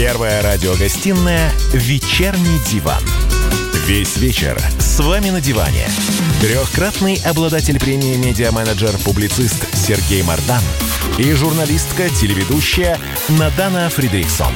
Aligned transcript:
Первая 0.00 0.40
радиогостинная 0.42 1.50
«Вечерний 1.74 2.58
диван». 2.72 3.02
Весь 3.86 4.16
вечер 4.16 4.58
с 4.78 4.98
вами 4.98 5.28
на 5.28 5.42
диване. 5.42 5.84
Трехкратный 6.40 7.18
обладатель 7.22 7.78
премии 7.78 8.16
«Медиа-менеджер-публицист» 8.16 9.76
Сергей 9.76 10.22
Мардан 10.22 10.62
и 11.18 11.30
журналистка-телеведущая 11.34 12.96
Надана 13.28 13.90
Фридрихсон. 13.90 14.54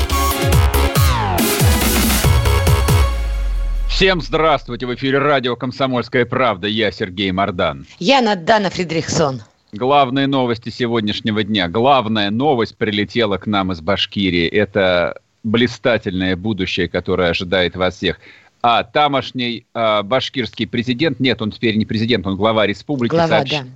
Всем 3.91 4.23
здравствуйте! 4.23 4.87
В 4.87 4.95
эфире 4.95 5.19
радио 5.19 5.57
«Комсомольская 5.57 6.25
правда». 6.25 6.69
Я 6.69 6.91
Сергей 6.91 7.33
Мардан. 7.33 7.87
Я 7.99 8.23
Надана 8.23 8.71
Фридрихсон. 8.71 9.43
Главные 9.73 10.27
новости 10.29 10.71
сегодняшнего 10.71 11.43
дня. 11.43 11.69
Главная 11.69 12.31
новость 12.31 12.79
прилетела 12.79 13.37
к 13.39 13.47
нам 13.47 13.73
из 13.73 13.81
Башкирии. 13.81 14.47
Это 14.47 15.19
блистательное 15.45 16.35
будущее, 16.35 16.89
которое 16.89 17.31
ожидает 17.31 17.77
вас 17.77 17.97
всех. 17.97 18.19
А 18.63 18.83
тамошний 18.83 19.67
э, 19.75 20.03
башкирский 20.03 20.67
президент, 20.67 21.21
нет, 21.21 21.41
он 21.43 21.51
теперь 21.51 21.77
не 21.77 21.85
президент, 21.85 22.27
он 22.27 22.37
глава 22.37 22.67
республики, 22.67 23.11
Глава, 23.11 23.29
сообщ... 23.29 23.51
да. 23.53 23.67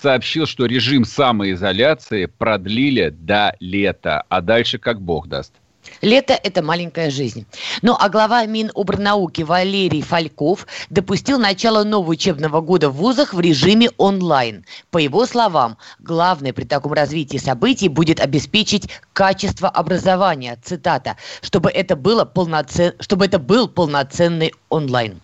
сообщил, 0.00 0.46
что 0.46 0.66
режим 0.66 1.04
самоизоляции 1.04 2.26
продлили 2.26 3.08
до 3.08 3.56
лета, 3.58 4.22
а 4.28 4.42
дальше 4.42 4.78
как 4.78 5.00
бог 5.00 5.28
даст. 5.28 5.54
Лето– 6.02 6.38
это 6.42 6.62
маленькая 6.62 7.10
жизнь. 7.10 7.46
Ну 7.82 7.96
а 7.98 8.08
глава 8.08 8.44
Минобрнауки 8.46 9.42
Валерий 9.42 10.02
Фальков 10.02 10.66
допустил 10.90 11.38
начало 11.38 11.84
нового 11.84 12.12
учебного 12.12 12.60
года 12.60 12.90
в 12.90 12.96
вузах 12.96 13.34
в 13.34 13.40
режиме 13.40 13.90
онлайн. 13.96 14.64
По 14.90 14.98
его 14.98 15.26
словам, 15.26 15.76
главное 15.98 16.52
при 16.52 16.64
таком 16.64 16.92
развитии 16.92 17.38
событий 17.38 17.88
будет 17.88 18.20
обеспечить 18.20 18.88
качество 19.12 19.68
образования, 19.68 20.58
цитата, 20.62 21.16
чтобы 21.42 21.70
это, 21.70 21.96
было 21.96 22.24
полноцен... 22.24 22.92
чтобы 23.00 23.26
это 23.26 23.38
был 23.38 23.68
полноценный 23.68 24.52
онлайн. 24.68 25.20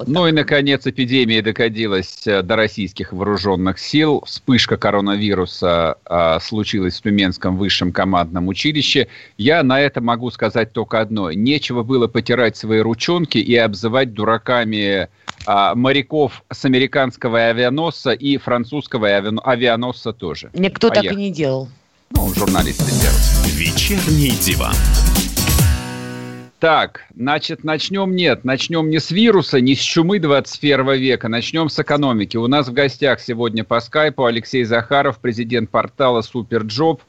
Вот 0.00 0.08
ну 0.08 0.26
и, 0.26 0.32
наконец, 0.32 0.86
эпидемия 0.86 1.42
докатилась 1.42 2.26
э, 2.26 2.40
до 2.40 2.56
российских 2.56 3.12
вооруженных 3.12 3.78
сил. 3.78 4.22
Вспышка 4.24 4.78
коронавируса 4.78 5.98
а, 6.06 6.40
случилась 6.40 6.98
в 6.98 7.02
Тюменском 7.02 7.58
высшем 7.58 7.92
командном 7.92 8.48
училище. 8.48 9.08
Я 9.36 9.62
на 9.62 9.78
это 9.78 10.00
могу 10.00 10.30
сказать 10.30 10.72
только 10.72 11.00
одно. 11.00 11.30
Нечего 11.32 11.82
было 11.82 12.06
потирать 12.06 12.56
свои 12.56 12.80
ручонки 12.80 13.36
и 13.36 13.54
обзывать 13.56 14.14
дураками 14.14 15.10
а, 15.44 15.74
моряков 15.74 16.44
с 16.50 16.64
американского 16.64 17.38
авианосца 17.48 18.12
и 18.12 18.38
французского 18.38 19.06
авианосца 19.06 20.14
тоже. 20.14 20.48
Никто 20.54 20.88
Поехали. 20.88 21.08
так 21.08 21.18
и 21.18 21.20
не 21.20 21.30
делал. 21.30 21.68
Ну, 22.12 22.32
журналисты 22.32 22.86
делают. 22.86 23.20
Вечерний 23.54 24.30
диван. 24.30 24.74
Так, 26.60 27.06
значит, 27.16 27.64
начнем 27.64 28.14
нет, 28.14 28.44
начнем 28.44 28.90
не 28.90 29.00
с 29.00 29.10
вируса, 29.10 29.62
не 29.62 29.74
с 29.74 29.78
чумы 29.78 30.18
21 30.18 30.92
века, 30.92 31.28
начнем 31.28 31.70
с 31.70 31.78
экономики. 31.78 32.36
У 32.36 32.46
нас 32.48 32.68
в 32.68 32.74
гостях 32.74 33.20
сегодня 33.20 33.64
по 33.64 33.80
скайпу 33.80 34.26
Алексей 34.26 34.64
Захаров, 34.64 35.20
президент 35.20 35.70
портала 35.70 36.20
Superjob. 36.20 37.00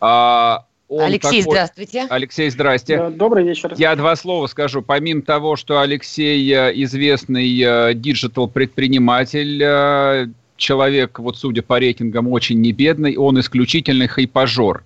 А, 0.00 0.64
Алексей, 0.88 1.42
такой... 1.42 1.52
здравствуйте. 1.52 2.06
Алексей, 2.08 2.48
здрасте. 2.48 3.10
Добрый 3.10 3.44
вечер. 3.44 3.74
Я 3.76 3.94
два 3.94 4.16
слова 4.16 4.46
скажу. 4.46 4.80
Помимо 4.80 5.20
того, 5.20 5.56
что 5.56 5.80
Алексей 5.80 6.50
э, 6.50 6.72
известный 6.74 7.60
э, 7.60 7.92
digital-предприниматель, 7.92 9.62
э, 9.62 10.28
человек, 10.56 11.18
вот 11.18 11.36
судя 11.36 11.60
по 11.60 11.78
рейтингам, 11.78 12.28
очень 12.28 12.58
небедный, 12.62 13.16
он 13.18 13.38
исключительный 13.38 14.06
хайпажор. 14.06 14.82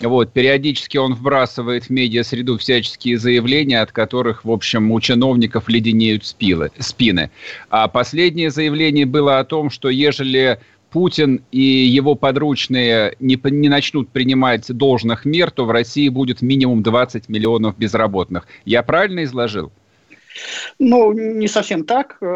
Вот, 0.00 0.32
периодически 0.32 0.96
он 0.96 1.14
вбрасывает 1.14 1.84
в 1.84 1.90
медиа-среду 1.90 2.58
всяческие 2.58 3.18
заявления, 3.18 3.80
от 3.80 3.92
которых, 3.92 4.44
в 4.44 4.50
общем, 4.50 4.90
у 4.90 5.00
чиновников 5.00 5.68
леденеют 5.68 6.24
спилы, 6.24 6.70
спины. 6.78 7.30
А 7.70 7.88
последнее 7.88 8.50
заявление 8.50 9.06
было 9.06 9.38
о 9.38 9.44
том, 9.44 9.70
что 9.70 9.88
ежели 9.88 10.58
Путин 10.94 11.42
и 11.50 11.60
его 11.60 12.14
подручные 12.14 13.16
не, 13.18 13.36
не 13.50 13.68
начнут 13.68 14.10
принимать 14.10 14.72
должных 14.72 15.24
мер, 15.24 15.50
то 15.50 15.64
в 15.64 15.72
России 15.72 16.08
будет 16.08 16.40
минимум 16.40 16.84
20 16.84 17.28
миллионов 17.28 17.76
безработных. 17.76 18.46
Я 18.64 18.84
правильно 18.84 19.24
изложил? 19.24 19.72
Ну, 20.78 21.12
не 21.12 21.48
совсем 21.48 21.84
так. 21.84 22.16
Э, 22.20 22.26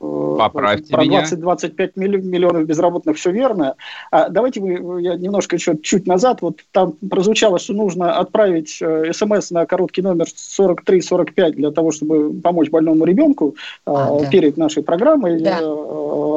э, 0.00 0.36
Поправьте 0.38 0.92
Про 0.92 1.02
меня. 1.02 1.24
20-25 1.24 1.92
миллионов 1.96 2.64
безработных 2.66 3.16
все 3.16 3.30
верно. 3.30 3.74
А 4.10 4.28
давайте 4.28 4.60
мы, 4.60 5.02
я 5.02 5.16
немножко 5.16 5.56
еще 5.56 5.76
чуть 5.76 6.06
назад, 6.06 6.42
вот 6.42 6.60
там 6.72 6.92
прозвучало, 7.08 7.58
что 7.58 7.72
нужно 7.72 8.18
отправить 8.18 8.78
э, 8.80 9.12
смс 9.12 9.50
на 9.50 9.66
короткий 9.66 10.02
номер 10.02 10.26
4345 10.26 11.54
для 11.54 11.70
того, 11.70 11.90
чтобы 11.90 12.32
помочь 12.40 12.70
больному 12.70 13.04
ребенку 13.04 13.56
а, 13.86 14.18
да. 14.18 14.26
перед 14.26 14.56
нашей 14.56 14.82
программой 14.82 15.40
да. 15.40 15.58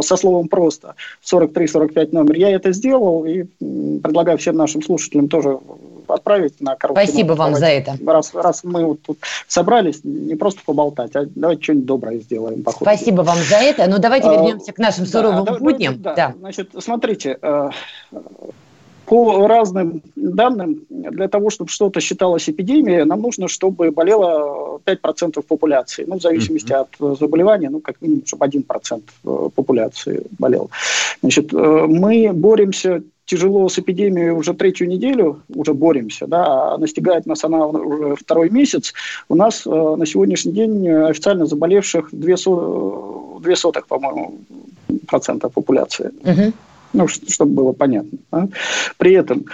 со 0.01 0.15
словом 0.17 0.47
«просто». 0.47 0.95
4345 1.23 2.13
номер. 2.13 2.35
Я 2.35 2.49
это 2.49 2.71
сделал 2.71 3.25
и 3.25 3.43
предлагаю 3.59 4.37
всем 4.37 4.55
нашим 4.55 4.81
слушателям 4.81 5.27
тоже 5.29 5.59
отправить 6.07 6.59
на 6.61 6.75
короткий 6.75 7.05
Спасибо 7.05 7.33
вам 7.33 7.53
давайте. 7.53 7.59
за 7.59 7.93
это. 7.93 8.11
Раз, 8.11 8.33
раз 8.33 8.63
мы 8.63 8.85
вот 8.85 9.01
тут 9.01 9.19
собрались, 9.47 10.01
не 10.03 10.35
просто 10.35 10.61
поболтать, 10.65 11.15
а 11.15 11.25
давайте 11.25 11.63
что-нибудь 11.63 11.85
доброе 11.85 12.19
сделаем. 12.19 12.63
Походу. 12.63 12.85
Спасибо 12.85 13.21
вам 13.21 13.37
за 13.37 13.57
это. 13.57 13.87
Ну, 13.87 13.99
давайте 13.99 14.27
а, 14.27 14.33
вернемся 14.33 14.71
а, 14.71 14.73
к 14.73 14.77
нашим 14.79 15.05
суровым 15.05 15.45
да, 15.45 15.57
будням. 15.57 16.01
Да, 16.01 16.13
да. 16.15 16.33
Значит, 16.37 16.71
смотрите, 16.79 17.37
э, 17.41 17.69
по 19.05 19.47
разным 19.47 20.01
данным, 20.15 20.85
для 20.89 21.27
того, 21.27 21.49
чтобы 21.49 21.69
что-то 21.69 21.99
считалось 21.99 22.49
эпидемией, 22.49 23.03
нам 23.03 23.21
нужно, 23.21 23.47
чтобы 23.47 23.91
болело 23.91 24.79
5% 24.85 25.41
популяции. 25.47 26.05
Ну, 26.07 26.19
в 26.19 26.21
зависимости 26.21 26.71
mm-hmm. 26.71 27.09
от 27.09 27.19
заболевания, 27.19 27.69
ну, 27.69 27.79
как 27.79 28.01
минимум, 28.01 28.25
чтобы 28.25 28.45
1% 28.45 29.01
э, 29.01 29.49
популяции 29.55 30.23
болел. 30.39 30.69
Значит, 31.21 31.53
э, 31.53 31.57
мы 31.57 32.31
боремся 32.33 33.03
тяжело 33.25 33.69
с 33.69 33.79
эпидемией 33.79 34.31
уже 34.31 34.53
третью 34.53 34.87
неделю, 34.87 35.41
уже 35.55 35.73
боремся, 35.73 36.27
да, 36.27 36.73
а 36.73 36.77
настигает 36.77 37.25
нас 37.25 37.43
она 37.43 37.67
уже 37.67 38.15
второй 38.15 38.49
месяц. 38.49 38.93
У 39.29 39.35
нас 39.35 39.65
э, 39.65 39.69
на 39.69 40.05
сегодняшний 40.05 40.51
день 40.51 40.87
официально 40.89 41.45
заболевших 41.45 42.09
2, 42.11 42.37
со, 42.37 42.51
2 43.39 43.55
сотых, 43.55 43.87
по-моему, 43.87 44.39
процента 45.07 45.49
популяции. 45.49 46.11
Угу. 46.23 46.53
Ну, 46.93 47.07
чтобы 47.07 47.51
было 47.53 47.71
понятно. 47.71 48.19
Да? 48.31 48.47
При 48.97 49.13
этом, 49.13 49.45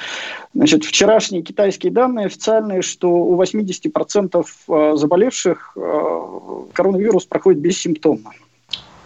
значит, 0.53 0.84
вчерашние 0.84 1.41
китайские 1.41 1.91
данные 1.91 2.25
официальные, 2.25 2.81
что 2.81 3.09
у 3.09 3.41
80% 3.41 4.46
э, 4.68 4.96
заболевших 4.97 5.72
э, 5.75 6.12
коронавирус 6.74 7.25
проходит 7.25 7.62
бессимптомно. 7.62 8.31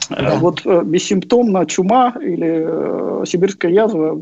Да. 0.09 0.37
Вот 0.39 0.65
э, 0.65 0.81
бессимптомно 0.83 1.65
чума 1.67 2.15
или 2.19 3.25
сибирская 3.27 3.71
язва 3.71 4.19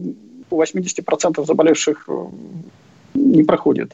у 0.51 0.62
80% 0.62 1.45
заболевших 1.45 2.06
э, 2.07 2.25
не 3.13 3.44
проходит. 3.44 3.91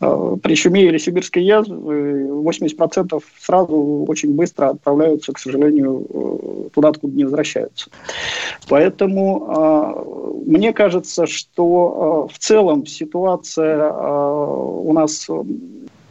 Э, 0.00 0.36
при 0.42 0.54
чуме 0.54 0.84
или 0.84 0.98
сибирской 0.98 1.42
язве 1.42 1.74
80% 1.74 3.22
сразу 3.40 4.04
очень 4.08 4.34
быстро 4.34 4.70
отправляются, 4.70 5.32
к 5.32 5.38
сожалению, 5.38 6.06
э, 6.08 6.68
туда, 6.74 6.88
откуда 6.88 7.16
не 7.16 7.24
возвращаются. 7.24 7.90
Поэтому 8.68 10.42
мне 10.46 10.72
кажется, 10.72 11.26
что 11.26 12.28
в 12.32 12.38
целом 12.38 12.86
ситуация 12.86 13.92
у 13.92 14.92
нас 14.92 15.28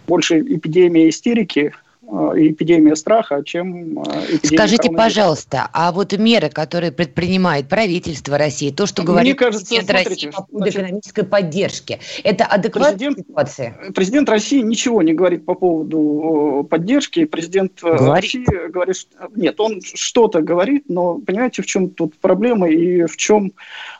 больше 0.07 0.39
эпидемия 0.39 1.09
истерики, 1.09 1.73
эпидемия 2.07 2.95
страха, 2.95 3.43
чем 3.43 3.99
э, 3.99 4.35
эпидемия 4.35 4.57
Скажите, 4.57 4.91
пожалуйста, 4.91 5.69
а 5.73 5.91
вот 5.91 6.13
меры, 6.17 6.49
которые 6.49 6.91
предпринимает 6.91 7.67
правительство 7.67 8.37
России, 8.37 8.71
то, 8.71 8.85
что 8.85 9.03
говорит 9.03 9.25
Мне 9.25 9.35
кажется, 9.35 9.65
президент 9.65 9.89
смотрите, 9.89 10.09
России 10.09 10.29
по 10.29 10.43
поводу 10.43 10.57
значит, 10.57 10.75
экономической 10.75 11.23
поддержки, 11.23 11.99
это 12.23 12.45
адекватная 12.45 12.97
президент, 12.97 13.27
ситуация? 13.27 13.77
Президент 13.93 14.29
России 14.29 14.61
ничего 14.61 15.01
не 15.01 15.13
говорит 15.13 15.45
по 15.45 15.55
поводу 15.55 16.67
поддержки. 16.69 17.25
Президент 17.25 17.79
э, 17.83 17.97
говорит. 17.97 18.23
России 18.23 18.67
говорит, 18.69 18.97
что, 18.97 19.09
нет, 19.35 19.59
он 19.59 19.81
что-то 19.81 20.41
говорит, 20.41 20.85
но 20.87 21.19
понимаете, 21.19 21.61
в 21.61 21.65
чем 21.65 21.89
тут 21.89 22.15
проблема 22.17 22.69
и 22.69 23.05
в 23.05 23.17
чем, 23.17 23.53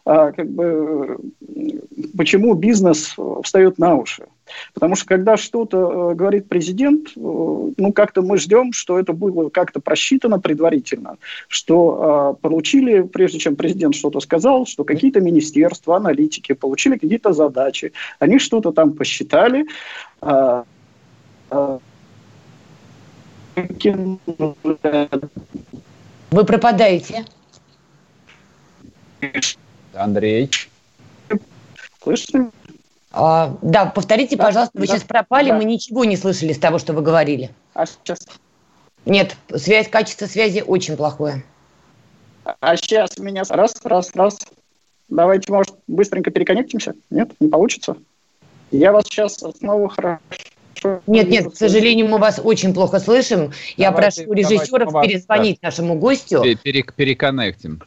как 0.04 0.50
бы, 0.50 1.18
почему 2.18 2.54
бизнес 2.54 3.16
встает 3.44 3.78
на 3.78 3.96
уши. 3.96 4.26
Потому 4.74 4.96
что 4.96 5.06
когда 5.08 5.38
что-то 5.38 6.12
э, 6.12 6.16
говорит 6.16 6.48
президент, 6.48 7.10
э, 7.10 7.12
ну 7.16 7.94
как-то 7.94 8.22
мы 8.22 8.38
ждем, 8.38 8.74
что 8.74 9.00
это 9.00 9.14
было 9.14 9.50
как-то 9.50 9.80
просчитано 9.80 10.40
предварительно, 10.40 11.18
что 11.48 12.36
э, 12.38 12.42
получили, 12.42 13.02
прежде 13.02 13.40
чем 13.40 13.56
президент 13.56 13.96
что-то 13.96 14.20
сказал, 14.20 14.66
что 14.66 14.84
какие-то 14.84 15.22
министерства, 15.22 15.98
аналитики 15.98 16.54
получили 16.54 16.98
какие-то 16.98 17.34
задачи, 17.34 17.94
они 18.20 18.40
что-то 18.40 18.72
там 18.72 18.94
посчитали. 18.94 19.66
Э, 20.22 20.64
э, 21.52 21.80
Вы 26.32 26.44
пропадаете. 26.44 27.26
Андрей. 29.94 30.52
Слышите? 32.04 32.52
А, 33.18 33.58
да, 33.62 33.86
повторите, 33.86 34.36
да, 34.36 34.44
пожалуйста, 34.44 34.78
вы 34.78 34.88
да, 34.88 34.94
сейчас 34.94 35.04
пропали, 35.04 35.50
да. 35.50 35.56
мы 35.56 35.64
ничего 35.64 36.04
не 36.04 36.18
слышали 36.18 36.52
с 36.52 36.60
того, 36.60 36.80
что 36.80 36.92
вы 36.92 37.02
говорили. 37.02 37.50
А 37.74 37.86
сейчас? 37.86 38.20
Нет, 39.06 39.38
связь, 39.56 39.88
качество 39.88 40.26
связи 40.26 40.62
очень 40.66 40.98
плохое. 40.98 41.44
А 42.44 42.76
сейчас 42.76 43.18
меня 43.18 43.44
раз, 43.48 43.76
раз, 43.84 44.12
раз. 44.16 44.38
Давайте, 45.08 45.52
может, 45.52 45.76
быстренько 45.88 46.30
переконнектимся? 46.30 46.94
Нет, 47.10 47.32
не 47.40 47.48
получится. 47.48 47.96
Я 48.72 48.92
вас 48.92 49.06
сейчас 49.06 49.42
снова 49.60 49.88
хорошо 49.88 50.20
нет, 51.08 51.30
нет, 51.30 51.52
к 51.52 51.56
сожалению, 51.56 52.08
мы 52.08 52.20
вас 52.20 52.40
очень 52.44 52.74
плохо 52.74 53.00
слышим. 53.00 53.52
Я 53.78 53.92
прошу 53.92 54.32
режиссеров 54.32 54.92
перезвонить 55.02 55.62
нашему 55.64 55.96
гостю. 55.96 56.44
Переконнектим 56.64 57.82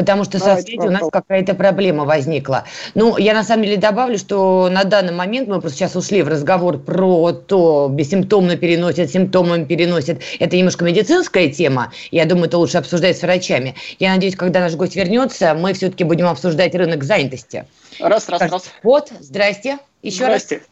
потому 0.00 0.24
что 0.24 0.38
со 0.38 0.56
связью 0.56 0.88
у 0.88 0.90
нас 0.90 1.10
какая-то 1.12 1.52
проблема 1.54 2.06
возникла. 2.06 2.64
Ну, 2.94 3.18
я 3.18 3.34
на 3.34 3.44
самом 3.44 3.64
деле 3.64 3.76
добавлю, 3.76 4.16
что 4.16 4.70
на 4.70 4.84
данный 4.84 5.12
момент 5.12 5.46
мы 5.46 5.60
просто 5.60 5.76
сейчас 5.76 5.94
ушли 5.94 6.22
в 6.22 6.28
разговор 6.28 6.78
про 6.78 7.32
то, 7.32 7.88
бессимптомно 7.90 8.56
переносят, 8.56 9.10
симптомами 9.10 9.64
переносят. 9.64 10.22
Это 10.38 10.56
немножко 10.56 10.86
медицинская 10.86 11.50
тема. 11.50 11.92
Я 12.10 12.24
думаю, 12.24 12.46
это 12.46 12.56
лучше 12.56 12.78
обсуждать 12.78 13.18
с 13.18 13.22
врачами. 13.22 13.74
Я 13.98 14.14
надеюсь, 14.14 14.36
когда 14.36 14.60
наш 14.60 14.74
гость 14.74 14.96
вернется, 14.96 15.52
мы 15.52 15.74
все-таки 15.74 16.04
будем 16.04 16.28
обсуждать 16.28 16.74
рынок 16.74 17.04
занятости. 17.04 17.66
Раз, 17.98 18.26
раз, 18.30 18.40
раз. 18.40 18.70
Вот, 18.82 19.12
здрасте. 19.20 19.80
Еще 20.00 20.24
здрасте. 20.24 20.54
раз. 20.56 20.64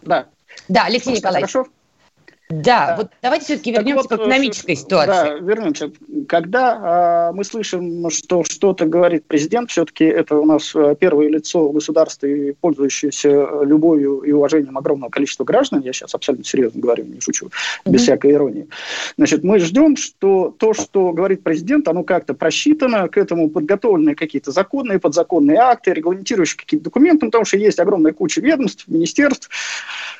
Да. 0.00 0.26
Да, 0.68 0.84
Алексей 0.86 1.14
Николаевич. 1.14 1.52
Хорошо. 1.52 1.70
Да, 2.50 2.96
вот 2.98 3.12
давайте 3.22 3.44
все-таки 3.44 3.70
вернемся 3.70 4.08
вот, 4.08 4.18
к 4.18 4.22
экономической 4.22 4.74
ситуации. 4.74 5.10
Да, 5.10 5.34
вернемся. 5.38 5.92
Когда 6.26 7.28
э, 7.30 7.34
мы 7.34 7.44
слышим, 7.44 8.10
что 8.10 8.42
что-то 8.42 8.86
говорит 8.86 9.24
президент, 9.24 9.70
все-таки 9.70 10.04
это 10.04 10.36
у 10.36 10.44
нас 10.44 10.74
а, 10.74 10.96
первое 10.96 11.28
лицо 11.28 11.70
государства, 11.70 12.26
и 12.26 12.52
пользующееся 12.52 13.62
любовью 13.62 14.22
и 14.22 14.32
уважением 14.32 14.76
огромного 14.76 15.10
количества 15.10 15.44
граждан, 15.44 15.82
я 15.82 15.92
сейчас 15.92 16.14
абсолютно 16.14 16.44
серьезно 16.44 16.80
говорю, 16.80 17.04
не 17.04 17.20
шучу, 17.20 17.46
mm-hmm. 17.46 17.92
без 17.92 18.02
всякой 18.02 18.32
иронии. 18.32 18.68
Значит, 19.16 19.44
мы 19.44 19.60
ждем, 19.60 19.96
что 19.96 20.52
то, 20.58 20.74
что 20.74 21.12
говорит 21.12 21.44
президент, 21.44 21.86
оно 21.86 22.02
как-то 22.02 22.34
просчитано, 22.34 23.08
к 23.08 23.16
этому 23.16 23.48
подготовлены 23.48 24.16
какие-то 24.16 24.50
законные, 24.50 24.98
подзаконные 24.98 25.58
акты, 25.58 25.92
регламентирующие 25.92 26.58
какие-то 26.58 26.84
документы, 26.84 27.26
потому 27.26 27.44
что 27.44 27.56
есть 27.58 27.78
огромная 27.78 28.12
куча 28.12 28.40
ведомств, 28.40 28.88
министерств, 28.88 29.48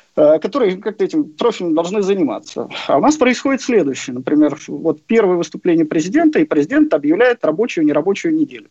которые 0.15 0.77
как-то 0.77 1.03
этим 1.03 1.23
профилем 1.23 1.73
должны 1.73 2.01
заниматься. 2.01 2.69
А 2.87 2.97
у 2.97 3.01
нас 3.01 3.15
происходит 3.15 3.61
следующее. 3.61 4.13
Например, 4.13 4.57
вот 4.67 5.01
первое 5.03 5.37
выступление 5.37 5.85
президента, 5.85 6.39
и 6.39 6.45
президент 6.45 6.93
объявляет 6.93 7.43
рабочую 7.45 7.83
и 7.83 7.87
нерабочую 7.87 8.35
неделю. 8.35 8.67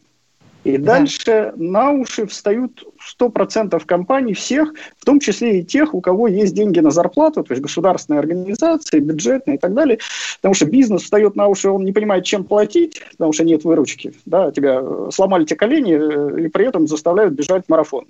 И 0.64 0.76
да. 0.76 0.98
дальше 0.98 1.52
на 1.56 1.92
уши 1.92 2.26
встают 2.26 2.84
100% 3.18 3.82
компаний 3.86 4.34
всех, 4.34 4.74
в 4.98 5.04
том 5.04 5.20
числе 5.20 5.60
и 5.60 5.64
тех, 5.64 5.94
у 5.94 6.00
кого 6.00 6.28
есть 6.28 6.54
деньги 6.54 6.80
на 6.80 6.90
зарплату, 6.90 7.42
то 7.42 7.52
есть 7.52 7.62
государственные 7.62 8.20
организации, 8.20 8.98
бюджетные 8.98 9.56
и 9.56 9.58
так 9.58 9.72
далее. 9.72 9.98
Потому 10.36 10.54
что 10.54 10.66
бизнес 10.66 11.02
встает 11.02 11.34
на 11.34 11.48
уши, 11.48 11.70
он 11.70 11.84
не 11.84 11.92
понимает, 11.92 12.24
чем 12.24 12.44
платить, 12.44 13.02
потому 13.12 13.32
что 13.32 13.44
нет 13.44 13.64
выручки. 13.64 14.12
Да, 14.26 14.52
тебя 14.52 14.80
э, 14.82 15.08
сломали 15.12 15.44
те 15.44 15.56
колени 15.56 15.94
э, 15.94 16.44
и 16.44 16.48
при 16.48 16.66
этом 16.66 16.86
заставляют 16.86 17.32
бежать 17.32 17.64
в 17.66 17.68
марафон. 17.70 18.04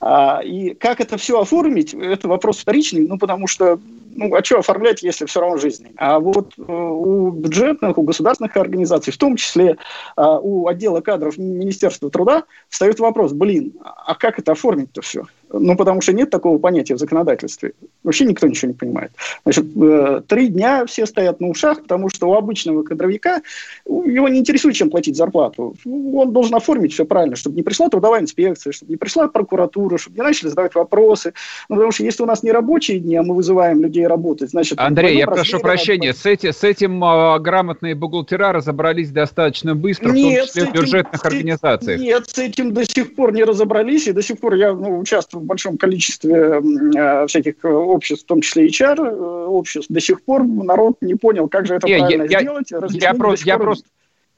А, 0.00 0.40
и 0.42 0.74
как 0.74 1.00
это 1.00 1.18
все 1.18 1.40
оформить, 1.40 1.92
это 1.92 2.26
вопрос 2.26 2.58
вторичный, 2.58 3.06
ну, 3.06 3.18
потому 3.18 3.46
что, 3.46 3.78
ну, 4.16 4.34
а 4.34 4.44
что 4.44 4.58
оформлять, 4.58 5.02
если 5.02 5.24
все 5.26 5.40
равно 5.40 5.56
жизни? 5.56 5.92
А 5.96 6.18
вот 6.18 6.54
э, 6.58 6.62
у 6.62 7.30
бюджетных, 7.30 7.96
у 7.98 8.02
государственных 8.02 8.56
организаций, 8.56 9.12
в 9.12 9.16
том 9.16 9.36
числе 9.36 9.76
а, 10.16 10.38
у 10.38 10.66
отдела 10.66 11.00
кадров 11.00 11.38
Министерства 11.38 12.10
труда, 12.10 12.44
встает 12.68 12.98
вопрос, 13.00 13.32
блин, 13.32 13.74
а 13.82 14.14
как 14.14 14.38
это 14.38 14.52
оформить-то 14.52 15.02
все? 15.02 15.24
Ну, 15.52 15.76
потому 15.76 16.00
что 16.00 16.12
нет 16.12 16.30
такого 16.30 16.58
понятия 16.58 16.94
в 16.94 16.98
законодательстве. 16.98 17.72
Вообще 18.04 18.24
никто 18.24 18.46
ничего 18.46 18.68
не 18.68 18.76
понимает. 18.76 19.10
Значит, 19.44 19.66
э, 19.76 20.22
три 20.26 20.48
дня 20.48 20.86
все 20.86 21.06
стоят 21.06 21.40
на 21.40 21.48
ушах, 21.48 21.82
потому 21.82 22.08
что 22.08 22.28
у 22.28 22.34
обычного 22.34 22.82
кадровика 22.82 23.42
его 23.84 24.28
не 24.28 24.38
интересует, 24.38 24.76
чем 24.76 24.90
платить 24.90 25.16
зарплату. 25.16 25.74
Он 25.84 26.32
должен 26.32 26.54
оформить 26.54 26.92
все 26.92 27.04
правильно, 27.04 27.36
чтобы 27.36 27.56
не 27.56 27.62
пришла 27.62 27.88
трудовая 27.88 28.20
инспекция, 28.20 28.72
чтобы 28.72 28.92
не 28.92 28.96
пришла 28.96 29.28
прокуратура, 29.28 29.98
чтобы 29.98 30.16
не 30.16 30.22
начали 30.22 30.48
задавать 30.48 30.74
вопросы. 30.74 31.34
Ну, 31.68 31.76
потому 31.76 31.92
что 31.92 32.04
если 32.04 32.22
у 32.22 32.26
нас 32.26 32.42
не 32.42 32.52
рабочие 32.52 33.00
дни, 33.00 33.16
а 33.16 33.22
мы 33.22 33.34
вызываем 33.34 33.82
людей 33.82 33.99
работать, 34.06 34.50
значит... 34.50 34.78
Андрей, 34.78 35.18
я 35.18 35.26
прошу 35.26 35.60
прощения, 35.60 36.14
с, 36.14 36.26
эти, 36.26 36.50
с 36.50 36.64
этим 36.64 37.02
а, 37.04 37.38
грамотные 37.38 37.94
бухгалтера 37.94 38.52
разобрались 38.52 39.10
достаточно 39.10 39.74
быстро, 39.74 40.10
нет, 40.10 40.48
в 40.48 40.52
том 40.52 40.64
числе 40.64 40.64
в 40.66 40.72
бюджетных 40.72 41.24
организациях. 41.24 42.00
Нет, 42.00 42.28
с 42.28 42.38
этим 42.38 42.72
до 42.72 42.84
сих 42.84 43.14
пор 43.14 43.32
не 43.32 43.44
разобрались, 43.44 44.06
и 44.06 44.12
до 44.12 44.22
сих 44.22 44.38
пор 44.38 44.54
я 44.54 44.72
ну, 44.72 44.98
участвую 44.98 45.42
в 45.42 45.46
большом 45.46 45.76
количестве 45.78 46.60
э, 46.96 47.26
всяких 47.26 47.54
обществ, 47.62 48.24
в 48.24 48.28
том 48.28 48.40
числе 48.40 48.68
HR 48.68 48.96
э, 48.98 49.46
обществ, 49.46 49.90
до 49.90 50.00
сих 50.00 50.22
пор 50.22 50.44
народ 50.44 50.96
не 51.00 51.14
понял, 51.14 51.48
как 51.48 51.66
же 51.66 51.74
это 51.74 51.86
не, 51.86 51.98
правильно 51.98 52.22
я, 52.24 52.40
сделать. 52.40 52.70
Я, 52.70 52.78
я, 52.78 53.14
я, 53.44 53.58
просто, 53.58 53.84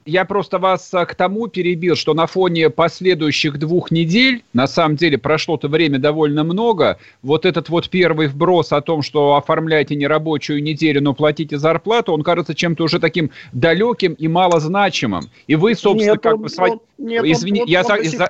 я 0.05 0.25
просто 0.25 0.59
вас 0.59 0.89
к 0.89 1.15
тому 1.15 1.47
перебил, 1.47 1.95
что 1.95 2.13
на 2.13 2.27
фоне 2.27 2.69
последующих 2.69 3.57
двух 3.57 3.91
недель, 3.91 4.43
на 4.53 4.67
самом 4.67 4.95
деле 4.95 5.17
прошло-то 5.17 5.67
время 5.67 5.99
довольно 5.99 6.43
много, 6.43 6.97
вот 7.21 7.45
этот 7.45 7.69
вот 7.69 7.89
первый 7.89 8.27
вброс 8.27 8.71
о 8.71 8.81
том, 8.81 9.01
что 9.01 9.35
оформляйте 9.35 9.95
нерабочую 9.95 10.61
неделю, 10.61 11.01
но 11.01 11.13
платите 11.13 11.57
зарплату, 11.57 12.13
он 12.13 12.23
кажется 12.23 12.53
чем-то 12.53 12.83
уже 12.83 12.99
таким 12.99 13.31
далеким 13.51 14.13
и 14.13 14.27
малозначимым. 14.27 15.29
И 15.47 15.55
вы, 15.55 15.75
собственно, 15.75 16.11
нет, 16.11 16.21
как 16.21 16.35
он, 16.35 16.41
бы... 16.41 16.49
Нет, 16.97 17.25
Извини, 17.25 17.61
он, 17.61 17.67
я 17.67 17.81
он, 17.81 17.85
за, 17.85 17.93
он 17.93 18.03
за, 18.05 18.29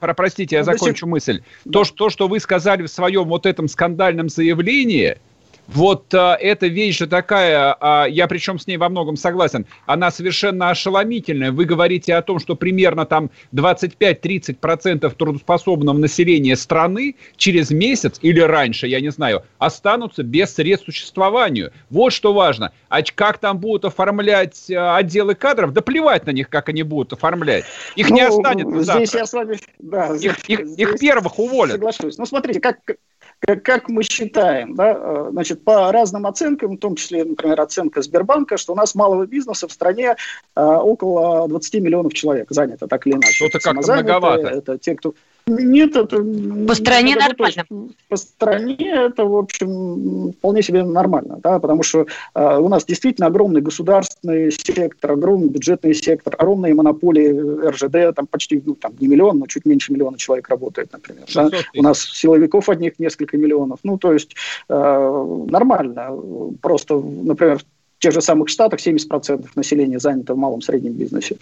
пор... 0.00 0.14
простите, 0.14 0.56
я 0.56 0.64
закончу 0.64 1.06
сих... 1.06 1.08
мысль. 1.08 1.42
Да. 1.64 1.72
То, 1.72 1.84
что, 1.84 1.96
то, 1.96 2.10
что 2.10 2.28
вы 2.28 2.40
сказали 2.40 2.82
в 2.82 2.88
своем 2.88 3.24
вот 3.24 3.46
этом 3.46 3.68
скандальном 3.68 4.28
заявлении– 4.28 5.16
вот 5.68 6.12
а, 6.14 6.36
эта 6.40 6.66
вещь 6.66 6.98
же 6.98 7.06
такая, 7.06 7.76
а, 7.80 8.06
я 8.06 8.26
причем 8.26 8.58
с 8.58 8.66
ней 8.66 8.76
во 8.76 8.88
многом 8.88 9.16
согласен, 9.16 9.66
она 9.86 10.10
совершенно 10.10 10.70
ошеломительная. 10.70 11.52
Вы 11.52 11.64
говорите 11.64 12.14
о 12.14 12.22
том, 12.22 12.38
что 12.38 12.56
примерно 12.56 13.06
там 13.06 13.30
25-30% 13.54 15.10
трудоспособного 15.14 15.96
населения 15.96 16.56
страны 16.56 17.16
через 17.36 17.70
месяц 17.70 18.18
или 18.22 18.40
раньше, 18.40 18.86
я 18.86 19.00
не 19.00 19.10
знаю, 19.10 19.44
останутся 19.58 20.22
без 20.22 20.54
средств 20.54 20.86
существованию. 20.86 21.72
Вот 21.90 22.12
что 22.12 22.32
важно. 22.32 22.72
А 22.88 23.02
как 23.02 23.38
там 23.38 23.58
будут 23.58 23.84
оформлять 23.84 24.70
а, 24.70 24.96
отделы 24.96 25.34
кадров? 25.34 25.72
Да 25.72 25.80
плевать 25.80 26.26
на 26.26 26.30
них, 26.30 26.48
как 26.48 26.68
они 26.68 26.82
будут 26.82 27.12
оформлять. 27.12 27.64
Их 27.96 28.10
ну, 28.10 28.16
не 28.16 28.22
останется 28.22 28.82
завтра. 28.82 29.04
Здесь 29.04 29.14
я 29.14 29.26
с 29.26 29.32
вами, 29.32 29.58
да, 29.78 30.14
их, 30.16 30.48
их, 30.48 30.66
здесь 30.66 30.88
их 30.88 30.98
первых 30.98 31.38
уволят. 31.38 31.72
Соглашусь. 31.72 32.18
Ну, 32.18 32.26
смотрите, 32.26 32.60
как, 32.60 32.78
как, 33.44 33.62
как 33.64 33.88
мы 33.88 34.04
считаем, 34.04 34.76
да, 34.76 34.96
э, 34.96 35.28
значит, 35.32 35.64
по 35.64 35.90
разным 35.90 36.26
оценкам, 36.26 36.76
в 36.76 36.78
том 36.78 36.94
числе, 36.94 37.24
например, 37.24 37.60
оценка 37.60 38.00
Сбербанка, 38.00 38.56
что 38.56 38.72
у 38.72 38.76
нас 38.76 38.94
малого 38.94 39.26
бизнеса 39.26 39.66
в 39.66 39.72
стране 39.72 40.16
а, 40.54 40.78
около 40.80 41.48
20 41.48 41.74
миллионов 41.82 42.14
человек 42.14 42.46
занято, 42.50 42.86
так 42.86 43.06
или 43.06 43.14
иначе. 43.14 43.32
Что-то 43.32 43.58
как-то 43.58 43.92
многовато. 43.94 44.48
Это 44.48 44.78
те, 44.78 44.94
кто 44.94 45.14
нет, 45.46 45.96
это... 45.96 46.16
По 46.66 46.74
стране 46.74 47.16
нормально. 47.16 47.64
По 48.08 48.16
стране 48.16 48.90
это, 48.90 49.24
в 49.24 49.36
общем, 49.36 50.32
вполне 50.32 50.62
себе 50.62 50.84
нормально, 50.84 51.38
да, 51.42 51.58
потому 51.58 51.82
что 51.82 52.06
э, 52.34 52.58
у 52.58 52.68
нас 52.68 52.84
действительно 52.84 53.26
огромный 53.26 53.60
государственный 53.60 54.52
сектор, 54.52 55.12
огромный 55.12 55.48
бюджетный 55.48 55.94
сектор, 55.94 56.34
огромные 56.38 56.74
монополии 56.74 57.68
РЖД, 57.68 58.14
там 58.14 58.26
почти, 58.26 58.62
ну, 58.64 58.74
там 58.74 58.92
не 59.00 59.08
миллион, 59.08 59.38
но 59.38 59.46
чуть 59.46 59.66
меньше 59.66 59.92
миллиона 59.92 60.16
человек 60.18 60.48
работает, 60.48 60.92
например. 60.92 61.24
Да? 61.34 61.50
У 61.76 61.82
нас 61.82 62.00
силовиков 62.00 62.68
одних 62.68 62.98
несколько 62.98 63.36
миллионов. 63.36 63.80
Ну, 63.82 63.98
то 63.98 64.12
есть 64.12 64.36
э, 64.68 65.44
нормально. 65.48 66.10
Просто, 66.60 66.96
например, 66.98 67.60
тех 68.02 68.12
же 68.12 68.20
самых 68.20 68.48
Штатах 68.48 68.80
70% 68.80 69.46
населения 69.54 70.00
занято 70.00 70.34
в 70.34 70.36
малом 70.36 70.60
среднем 70.60 70.92
бизнесе. 70.92 71.36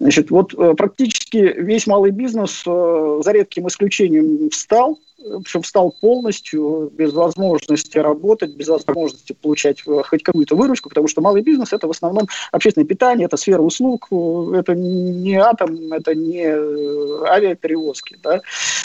Значит, 0.00 0.30
вот 0.30 0.54
э, 0.54 0.74
практически 0.74 1.36
весь 1.36 1.86
малый 1.86 2.10
бизнес, 2.10 2.62
э, 2.66 3.20
за 3.24 3.32
редким 3.32 3.68
исключением, 3.68 4.50
встал– 4.50 4.98
причем 5.44 5.64
стал 5.64 5.94
полностью 6.00 6.90
без 6.94 7.12
возможности 7.12 7.98
работать, 7.98 8.54
без 8.54 8.68
возможности 8.68 9.32
получать 9.32 9.82
э, 9.86 10.02
хоть 10.04 10.22
какую-то 10.22 10.56
выручку, 10.56 10.88
потому 10.88 11.08
что 11.08 11.20
малый 11.20 11.42
бизнес– 11.42 11.72
это 11.72 11.86
в 11.86 11.90
основном 11.90 12.28
общественное 12.50 12.86
питание, 12.86 13.26
это 13.26 13.36
сфера 13.36 13.60
услуг, 13.60 14.08
э, 14.10 14.52
это 14.58 14.74
не 14.74 15.36
атом, 15.36 15.92
это 15.92 16.14
не 16.14 16.44
э, 16.44 17.24
авиаперевозки. 17.26 18.18
Да? 18.22 18.40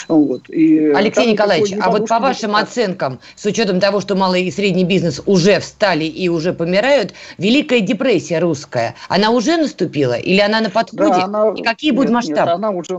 Вот. 0.08 0.48
И 0.48 0.88
Алексей 0.88 1.32
Николаевич, 1.32 1.74
а 1.80 1.90
вот 1.90 2.08
по 2.08 2.18
вашим 2.18 2.52
быть... 2.52 2.62
оценкам, 2.62 3.20
с 3.36 3.44
учетом 3.46 3.80
того, 3.80 4.00
что 4.00 4.14
малый 4.14 4.44
и 4.44 4.50
средний 4.50 4.84
бизнес 4.84 5.22
уже 5.26 5.60
встали 5.60 6.04
и 6.04 6.28
уже 6.28 6.52
помирают, 6.52 7.14
Великая 7.38 7.80
депрессия 7.80 8.38
русская, 8.38 8.94
она 9.08 9.30
уже 9.30 9.56
наступила 9.56 10.14
или 10.14 10.40
она 10.40 10.60
на 10.60 10.70
подходе? 10.70 11.10
Да, 11.10 11.24
она... 11.24 11.54
И 11.56 11.62
какие 11.62 11.90
будут 11.90 12.10
масштабы? 12.10 12.40
Нет, 12.40 12.48
она 12.48 12.70
уже, 12.70 12.98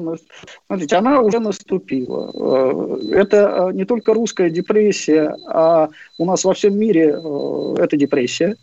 смотрите, 0.67 0.95
она 0.95 1.21
уже 1.21 1.39
наступила. 1.39 2.31
Это 3.11 3.28
это 3.29 3.69
э, 3.69 3.73
не 3.73 3.85
только 3.85 4.13
русская 4.13 4.49
депрессия, 4.49 5.35
а 5.47 5.89
у 6.17 6.25
нас 6.25 6.43
во 6.43 6.53
всем 6.53 6.77
мире 6.77 7.15
э, 7.15 7.75
это 7.77 7.95
депрессия. 7.97 8.55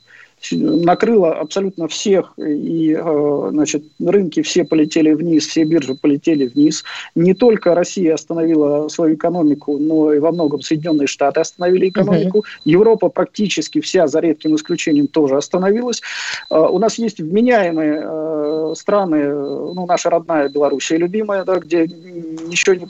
накрыло 0.51 1.33
абсолютно 1.33 1.87
всех, 1.89 2.35
и 2.37 2.97
э, 2.99 3.49
значит, 3.51 3.85
рынки 4.05 4.43
все 4.43 4.65
полетели 4.65 5.15
вниз, 5.15 5.47
все 5.47 5.65
биржи 5.65 5.95
полетели 5.95 6.47
вниз. 6.47 6.85
Не 7.15 7.35
только 7.35 7.75
Россия 7.75 8.15
остановила 8.15 8.89
свою 8.89 9.15
экономику, 9.15 9.79
но 9.79 10.13
и 10.13 10.19
во 10.19 10.33
многом 10.33 10.61
Соединенные 10.61 11.07
Штаты 11.07 11.41
остановили 11.41 11.89
экономику. 11.89 12.39
Uh-huh. 12.39 12.71
Европа 12.73 13.09
практически 13.09 13.81
вся, 13.81 14.07
за 14.09 14.21
редким 14.21 14.55
исключением, 14.57 15.07
тоже 15.07 15.37
остановилась. 15.37 16.03
У 16.51 16.79
нас 16.79 16.99
есть 16.99 17.21
вменяемые 17.21 18.75
страны, 18.75 19.29
ну, 19.75 19.87
наша 19.87 20.11
родная 20.11 20.49
Белоруссия 20.49 20.99
любимая, 20.99 21.45
да, 21.45 21.59
где 21.59 21.87
ничего 21.87 22.75
не 22.75 22.89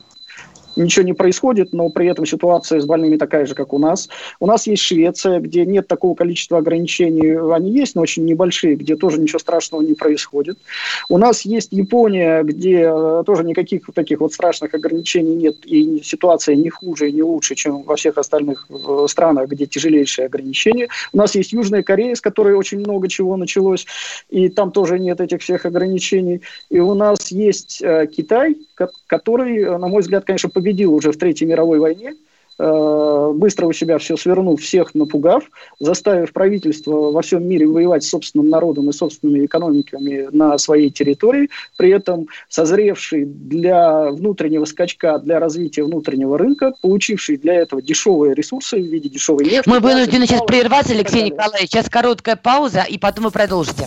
ничего 0.76 1.04
не 1.04 1.12
происходит, 1.12 1.72
но 1.72 1.88
при 1.88 2.06
этом 2.08 2.26
ситуация 2.26 2.80
с 2.80 2.86
больными 2.86 3.16
такая 3.16 3.46
же, 3.46 3.54
как 3.54 3.72
у 3.72 3.78
нас. 3.78 4.08
У 4.40 4.46
нас 4.46 4.66
есть 4.66 4.82
Швеция, 4.82 5.40
где 5.40 5.64
нет 5.64 5.88
такого 5.88 6.14
количества 6.14 6.58
ограничений, 6.58 7.36
они 7.54 7.70
есть, 7.72 7.94
но 7.94 8.02
очень 8.02 8.24
небольшие, 8.24 8.76
где 8.76 8.96
тоже 8.96 9.20
ничего 9.20 9.38
страшного 9.38 9.82
не 9.82 9.94
происходит. 9.94 10.58
У 11.08 11.18
нас 11.18 11.42
есть 11.42 11.72
Япония, 11.72 12.42
где 12.42 12.88
э, 12.88 13.22
тоже 13.26 13.44
никаких 13.44 13.88
таких 13.94 14.20
вот 14.20 14.32
страшных 14.32 14.74
ограничений 14.74 15.34
нет, 15.34 15.56
и 15.64 16.00
ситуация 16.02 16.54
не 16.56 16.70
хуже 16.70 17.08
и 17.08 17.12
не 17.12 17.22
лучше, 17.22 17.54
чем 17.54 17.82
во 17.82 17.96
всех 17.96 18.18
остальных 18.18 18.66
э, 18.68 19.06
странах, 19.08 19.48
где 19.48 19.66
тяжелейшие 19.66 20.26
ограничения. 20.26 20.88
У 21.12 21.18
нас 21.18 21.34
есть 21.34 21.52
Южная 21.52 21.82
Корея, 21.82 22.14
с 22.14 22.20
которой 22.20 22.54
очень 22.54 22.78
много 22.78 23.08
чего 23.08 23.36
началось, 23.36 23.86
и 24.28 24.48
там 24.48 24.70
тоже 24.70 24.98
нет 24.98 25.20
этих 25.20 25.42
всех 25.42 25.66
ограничений. 25.66 26.42
И 26.70 26.78
у 26.78 26.94
нас 26.94 27.30
есть 27.30 27.82
э, 27.82 28.06
Китай, 28.06 28.56
который, 29.06 29.78
на 29.78 29.88
мой 29.88 30.02
взгляд, 30.02 30.24
конечно, 30.24 30.50
победил 30.50 30.65
победил 30.66 30.94
уже 30.94 31.12
в 31.12 31.16
Третьей 31.16 31.46
мировой 31.46 31.78
войне, 31.78 32.14
э, 32.58 33.32
быстро 33.36 33.66
у 33.66 33.72
себя 33.72 33.98
все 33.98 34.16
свернув, 34.16 34.60
всех 34.60 34.96
напугав, 34.96 35.44
заставив 35.78 36.32
правительство 36.32 37.12
во 37.12 37.22
всем 37.22 37.46
мире 37.46 37.68
воевать 37.68 38.02
с 38.02 38.08
собственным 38.08 38.48
народом 38.48 38.90
и 38.90 38.92
собственными 38.92 39.46
экономиками 39.46 40.28
на 40.32 40.58
своей 40.58 40.90
территории, 40.90 41.50
при 41.76 41.90
этом 41.90 42.26
созревший 42.48 43.26
для 43.26 44.10
внутреннего 44.10 44.64
скачка, 44.64 45.18
для 45.18 45.38
развития 45.38 45.84
внутреннего 45.84 46.36
рынка, 46.36 46.72
получивший 46.82 47.36
для 47.36 47.54
этого 47.54 47.80
дешевые 47.80 48.34
ресурсы 48.34 48.76
в 48.76 48.86
виде 48.86 49.08
дешевой 49.08 49.44
нефти. 49.44 49.68
Мы 49.68 49.78
вынуждены 49.78 50.26
сейчас 50.26 50.42
прерваться, 50.42 50.94
Алексей 50.94 51.22
Николаевич. 51.22 51.70
Сейчас 51.70 51.88
короткая 51.88 52.34
пауза, 52.34 52.82
и 52.88 52.98
потом 52.98 53.26
вы 53.26 53.30
продолжите. 53.30 53.86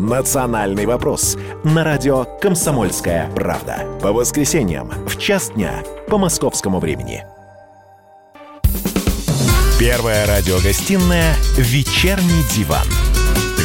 «Национальный 0.00 0.86
вопрос» 0.86 1.36
на 1.62 1.84
радио 1.84 2.24
«Комсомольская 2.40 3.30
правда». 3.34 3.84
По 4.00 4.12
воскресеньям 4.12 4.90
в 5.06 5.18
час 5.18 5.50
дня 5.50 5.82
по 6.08 6.16
московскому 6.16 6.80
времени. 6.80 7.26
Первая 9.78 10.26
радиогостинная 10.26 11.34
«Вечерний 11.58 12.42
диван». 12.56 12.86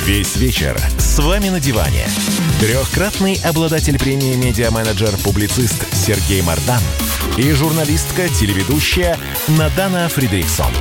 Весь 0.06 0.36
вечер 0.36 0.78
с 0.98 1.20
вами 1.20 1.48
на 1.48 1.62
диване. 1.62 2.06
Трехкратный 2.60 3.40
обладатель 3.46 3.98
премии 3.98 4.36
«Медиа-менеджер-публицист» 4.36 5.88
Сергей 5.96 6.42
Мардан 6.42 6.82
и 7.38 7.50
журналистка-телеведущая 7.54 9.18
Надана 9.48 10.10
Фридриксон. 10.10 10.72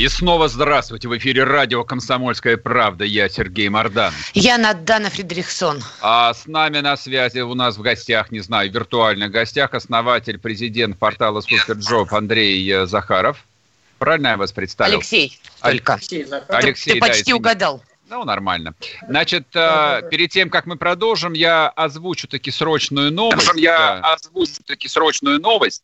И 0.00 0.08
снова 0.08 0.48
здравствуйте. 0.48 1.08
В 1.08 1.18
эфире 1.18 1.44
радио 1.44 1.84
«Комсомольская 1.84 2.56
правда». 2.56 3.04
Я 3.04 3.28
Сергей 3.28 3.68
Мордан. 3.68 4.14
Я 4.32 4.56
Надана 4.56 5.10
Фридрихсон. 5.10 5.82
А 6.00 6.32
с 6.32 6.46
нами 6.46 6.78
на 6.78 6.96
связи 6.96 7.40
у 7.40 7.52
нас 7.52 7.76
в 7.76 7.82
гостях, 7.82 8.30
не 8.30 8.40
знаю, 8.40 8.72
виртуальных 8.72 9.30
гостях, 9.30 9.74
основатель, 9.74 10.38
президент 10.38 10.98
портала 10.98 11.42
Superjob 11.42 12.14
Андрей 12.14 12.86
Захаров. 12.86 13.44
Правильно 13.98 14.28
я 14.28 14.36
вас 14.38 14.52
представил? 14.52 15.00
Алексей 15.00 15.38
только. 15.60 15.92
Алексей, 15.92 16.26
Алексей 16.48 16.94
ты, 16.94 16.98
ты 16.98 17.06
почти 17.06 17.32
да, 17.32 17.36
угадал. 17.36 17.82
Ну, 18.08 18.24
нормально. 18.24 18.72
Значит, 19.06 19.48
да, 19.52 20.00
перед 20.00 20.30
тем, 20.30 20.48
как 20.48 20.64
мы 20.64 20.76
продолжим, 20.76 21.34
я 21.34 21.68
озвучу 21.68 22.26
таки 22.26 22.50
срочную 22.50 23.12
новость. 23.12 23.52
Я 23.54 23.98
озвучу 23.98 24.62
таки 24.64 24.88
срочную 24.88 25.38
новость. 25.40 25.82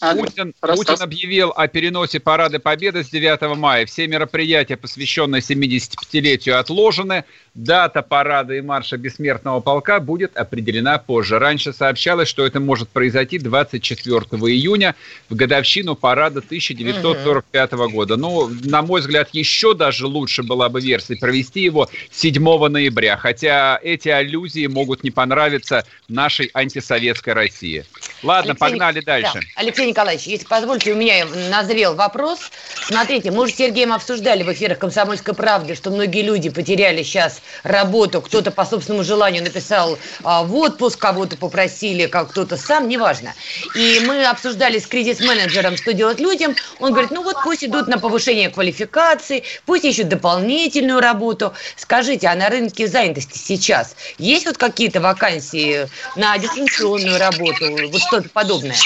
Путин, 0.00 0.54
Путин 0.60 0.96
объявил 1.00 1.52
о 1.54 1.68
переносе 1.68 2.20
Парада 2.20 2.58
Победы 2.58 3.04
с 3.04 3.10
9 3.10 3.56
мая. 3.58 3.84
Все 3.84 4.06
мероприятия, 4.06 4.78
посвященные 4.78 5.42
75-летию, 5.42 6.58
отложены. 6.58 7.24
Дата 7.54 8.00
парада 8.02 8.54
и 8.54 8.60
марша 8.60 8.96
Бессмертного 8.96 9.60
полка 9.60 9.98
будет 10.00 10.36
определена 10.36 10.98
позже. 10.98 11.38
Раньше 11.38 11.72
сообщалось, 11.72 12.28
что 12.28 12.46
это 12.46 12.60
может 12.60 12.88
произойти 12.88 13.38
24 13.38 14.18
июня 14.20 14.94
в 15.28 15.34
годовщину 15.34 15.96
парада 15.96 16.38
1945 16.38 17.72
года. 17.72 18.16
Ну, 18.16 18.48
на 18.64 18.82
мой 18.82 19.00
взгляд, 19.00 19.30
еще 19.32 19.74
даже 19.74 20.06
лучше 20.06 20.44
была 20.44 20.68
бы 20.68 20.80
версия 20.80 21.16
провести 21.16 21.62
его 21.62 21.90
7 22.10 22.68
ноября. 22.68 23.16
Хотя 23.16 23.78
эти 23.82 24.08
аллюзии 24.08 24.66
могут 24.66 25.02
не 25.02 25.10
понравиться 25.10 25.84
нашей 26.08 26.50
антисоветской 26.54 27.34
России. 27.34 27.84
Ладно, 28.22 28.52
Алексей, 28.52 28.60
погнали 28.60 29.00
дальше. 29.00 29.34
Да. 29.34 29.40
Алексей 29.56 29.89
Николаевич, 29.90 30.26
если 30.26 30.46
позвольте, 30.46 30.92
у 30.92 30.96
меня 30.96 31.26
назрел 31.50 31.94
вопрос. 31.94 32.38
Смотрите, 32.86 33.30
мы 33.30 33.42
уже 33.42 33.52
с 33.52 33.56
Сергеем 33.56 33.92
обсуждали 33.92 34.44
в 34.44 34.52
эфирах 34.52 34.78
«Комсомольской 34.78 35.34
правды», 35.34 35.74
что 35.74 35.90
многие 35.90 36.22
люди 36.22 36.48
потеряли 36.48 37.02
сейчас 37.02 37.40
работу. 37.64 38.22
Кто-то 38.22 38.52
по 38.52 38.64
собственному 38.64 39.02
желанию 39.04 39.42
написал 39.42 39.98
а, 40.22 40.44
в 40.44 40.54
отпуск, 40.54 40.98
кого-то 40.98 41.36
попросили, 41.36 42.06
как 42.06 42.30
кто-то 42.30 42.56
сам, 42.56 42.88
неважно. 42.88 43.34
И 43.74 44.00
мы 44.06 44.24
обсуждали 44.24 44.78
с 44.78 44.86
кризис-менеджером, 44.86 45.76
что 45.76 45.92
делать 45.92 46.20
людям. 46.20 46.54
Он 46.78 46.92
говорит, 46.92 47.10
ну 47.10 47.22
вот 47.22 47.36
пусть 47.42 47.64
идут 47.64 47.88
на 47.88 47.98
повышение 47.98 48.48
квалификации, 48.48 49.42
пусть 49.66 49.84
ищут 49.84 50.08
дополнительную 50.08 51.00
работу. 51.00 51.52
Скажите, 51.76 52.28
а 52.28 52.34
на 52.36 52.48
рынке 52.48 52.86
занятости 52.86 53.38
сейчас 53.38 53.96
есть 54.18 54.46
вот 54.46 54.56
какие-то 54.56 55.00
вакансии 55.00 55.88
на 56.14 56.38
дистанционную 56.38 57.18
работу? 57.18 57.66
Вот 57.90 58.00
что-то 58.00 58.28
подобное? 58.28 58.76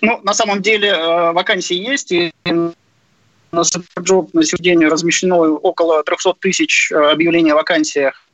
Ну, 0.00 0.20
на 0.22 0.34
самом 0.34 0.62
деле 0.62 0.88
э, 0.88 1.32
вакансии 1.32 1.76
есть, 1.76 2.12
и 2.12 2.32
на 2.44 3.64
Superjob 3.64 4.32
на 4.32 4.44
сегодня 4.44 4.88
размещено 4.88 5.38
около 5.38 6.02
300 6.04 6.34
тысяч 6.40 6.90
э, 6.92 6.94
объявлений 6.94 7.50
о 7.50 7.56
вакансиях. 7.56 8.26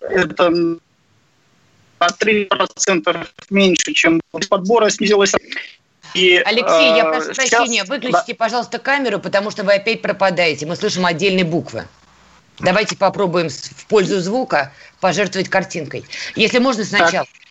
Это 0.00 0.50
на 0.50 0.78
3% 2.00 3.28
меньше, 3.50 3.92
чем 3.92 4.20
подбора 4.48 4.90
снизилось. 4.90 5.32
И, 6.14 6.36
Алексей, 6.36 6.96
я 6.96 7.04
э, 7.04 7.10
прошу 7.10 7.34
сейчас... 7.34 7.50
прощения, 7.50 7.84
выключите, 7.84 8.24
да. 8.28 8.34
пожалуйста, 8.34 8.78
камеру, 8.78 9.18
потому 9.18 9.50
что 9.50 9.64
вы 9.64 9.74
опять 9.74 10.02
пропадаете. 10.02 10.66
Мы 10.66 10.76
слышим 10.76 11.06
отдельные 11.06 11.44
буквы. 11.44 11.86
Давайте 12.58 12.96
попробуем 12.96 13.48
в 13.48 13.86
пользу 13.86 14.20
звука 14.20 14.72
пожертвовать 15.00 15.48
картинкой. 15.48 16.04
Если 16.36 16.58
можно 16.58 16.84
сначала. 16.84 17.26
Так. 17.26 17.41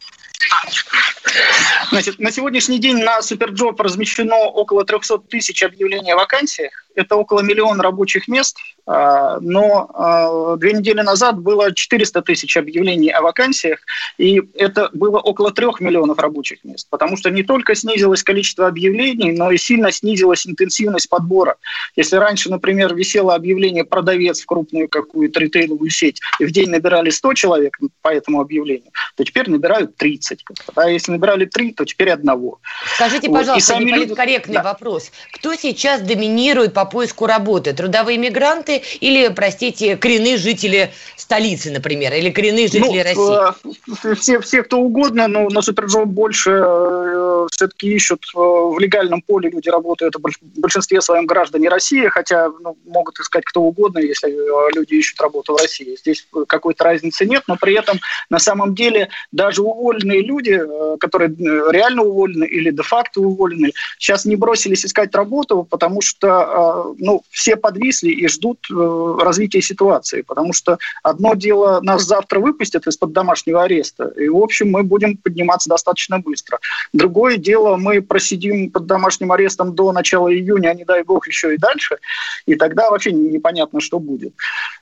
Значит, 1.90 2.20
на 2.20 2.32
сегодняшний 2.32 2.80
день 2.80 2.98
на 3.04 3.22
Superjob 3.22 3.80
размещено 3.80 4.36
около 4.36 4.86
300 4.86 5.20
тысяч 5.20 5.64
объявлений 5.64 6.12
о 6.12 6.16
вакансиях. 6.16 6.72
Это 6.96 7.16
около 7.16 7.42
миллиона 7.42 7.84
рабочих 7.84 8.28
мест. 8.28 8.58
А, 8.86 9.40
но 9.40 9.90
а, 9.94 10.56
две 10.58 10.74
недели 10.74 11.02
назад 11.02 11.40
было 11.40 11.74
400 11.74 12.22
тысяч 12.22 12.58
объявлений 12.58 13.10
о 13.10 13.22
вакансиях, 13.22 13.80
и 14.18 14.42
это 14.56 14.90
было 14.94 15.20
около 15.20 15.52
трех 15.52 15.80
миллионов 15.82 16.20
рабочих 16.20 16.64
мест, 16.64 16.88
потому 16.90 17.18
что 17.18 17.30
не 17.30 17.44
только 17.44 17.76
снизилось 17.76 18.24
количество 18.24 18.68
объявлений, 18.68 19.32
но 19.32 19.52
и 19.52 19.58
сильно 19.58 19.92
снизилась 19.92 20.48
интенсивность 20.48 21.10
подбора. 21.10 21.58
Если 21.96 22.16
раньше, 22.16 22.50
например, 22.50 22.96
висело 22.96 23.36
объявление 23.36 23.84
«продавец» 23.84 24.42
в 24.42 24.46
крупную 24.46 24.90
какую-то 24.90 25.40
ритейловую 25.40 25.90
сеть, 25.90 26.20
и 26.40 26.46
в 26.46 26.52
день 26.52 26.70
набирали 26.70 27.10
100 27.10 27.34
человек 27.36 27.78
по 28.02 28.10
этому 28.10 28.42
объявлению, 28.42 28.92
то 29.16 29.24
теперь 29.24 29.50
набирают 29.50 29.96
30. 29.98 30.44
А 30.76 30.90
если 30.90 31.12
набирали 31.12 31.46
3, 31.46 31.74
то 31.74 31.86
теперь 31.86 32.10
одного. 32.10 32.60
Скажите, 32.96 33.30
пожалуйста, 33.30 33.76
вот. 33.76 33.84
неполиткорректный 33.84 34.56
люди... 34.56 34.66
вопрос. 34.66 35.12
Кто 35.34 35.56
сейчас 35.56 36.02
доминирует 36.02 36.74
по 36.74 36.86
поиску 36.86 37.26
работы? 37.26 37.74
Трудовые 37.74 38.18
мигранты 38.18 38.71
или, 38.78 39.30
простите, 39.30 39.98
коренные 39.98 40.38
жители 40.38 40.92
столицы, 41.16 41.72
например, 41.72 42.14
или 42.14 42.30
коренные 42.30 42.68
жители 42.68 43.04
ну, 43.16 43.64
России? 43.64 44.16
Все, 44.20 44.40
все, 44.40 44.64
кто 44.64 44.80
угодно, 44.80 45.28
но 45.28 45.50
на 45.50 45.62
Superjob 45.62 46.08
больше 46.08 46.52
э, 46.52 47.31
все-таки 47.52 47.94
ищут 47.94 48.24
э, 48.36 48.38
в 48.38 48.78
легальном 48.80 49.22
поле 49.22 49.50
люди 49.50 49.70
работают, 49.70 50.16
в 50.16 50.60
большинстве 50.60 51.02
своем 51.02 51.26
граждане 51.26 51.70
России, 51.70 52.08
хотя 52.08 52.50
ну, 52.60 52.78
могут 52.86 53.20
искать 53.20 53.44
кто 53.46 53.62
угодно, 53.62 54.00
если 54.00 54.30
э, 54.30 54.72
люди 54.76 54.96
ищут 54.96 55.20
работу 55.22 55.54
в 55.54 55.58
России. 55.58 55.96
Здесь 56.00 56.28
какой-то 56.48 56.84
разницы 56.84 57.26
нет, 57.26 57.44
но 57.48 57.58
при 57.58 57.74
этом 57.74 58.00
на 58.30 58.40
самом 58.40 58.76
деле 58.76 59.10
даже 59.32 59.62
уволенные 59.62 60.22
люди, 60.22 60.60
э, 60.62 60.98
которые 61.00 61.32
э, 61.32 61.72
реально 61.72 62.04
уволены 62.04 62.46
или 62.46 62.72
де-факто 62.72 63.22
уволены, 63.22 63.72
сейчас 63.98 64.26
не 64.26 64.36
бросились 64.36 64.86
искать 64.86 65.14
работу, 65.16 65.68
потому 65.70 66.02
что 66.02 66.96
ну, 66.98 67.24
все 67.30 67.56
подвисли 67.56 68.12
и 68.12 68.28
ждут 68.28 68.68
развития 68.70 69.62
ситуации, 69.62 70.22
потому 70.22 70.54
что 70.54 70.78
одно 71.04 71.36
дело 71.36 71.80
нас 71.82 72.04
завтра 72.04 72.40
выпустят 72.40 72.88
из-под 72.88 73.12
домашнего 73.12 73.64
ареста, 73.64 74.12
и, 74.18 74.30
в 74.30 74.38
общем, 74.38 74.72
мы 74.72 74.84
будем 74.84 75.18
подниматься 75.18 75.70
достаточно 75.70 76.20
быстро. 76.20 76.60
Другое 76.94 77.31
дело, 77.38 77.78
мы 77.78 78.02
просидим 78.02 78.72
под 78.72 78.86
домашним 78.86 79.32
арестом 79.32 79.76
до 79.76 79.92
начала 79.92 80.34
июня, 80.34 80.70
а 80.70 80.74
не 80.74 80.86
дай 80.86 81.04
бог 81.04 81.28
еще 81.28 81.54
и 81.54 81.58
дальше, 81.58 81.98
и 82.46 82.56
тогда 82.56 82.90
вообще 82.90 83.12
непонятно, 83.12 83.82
что 83.82 84.00
будет. 84.00 84.34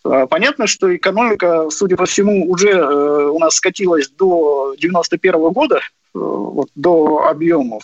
Понятно, 0.04 0.68
что 0.68 0.96
экономика, 0.96 1.70
судя 1.70 1.98
по 1.98 2.06
всему, 2.06 2.50
уже 2.50 2.70
э, 2.70 3.30
у 3.30 3.40
нас 3.40 3.56
скатилась 3.56 4.10
до 4.10 4.76
91 4.78 5.50
года, 5.52 5.78
э, 5.78 5.82
вот, 6.14 6.70
до 6.76 7.26
объемов. 7.28 7.84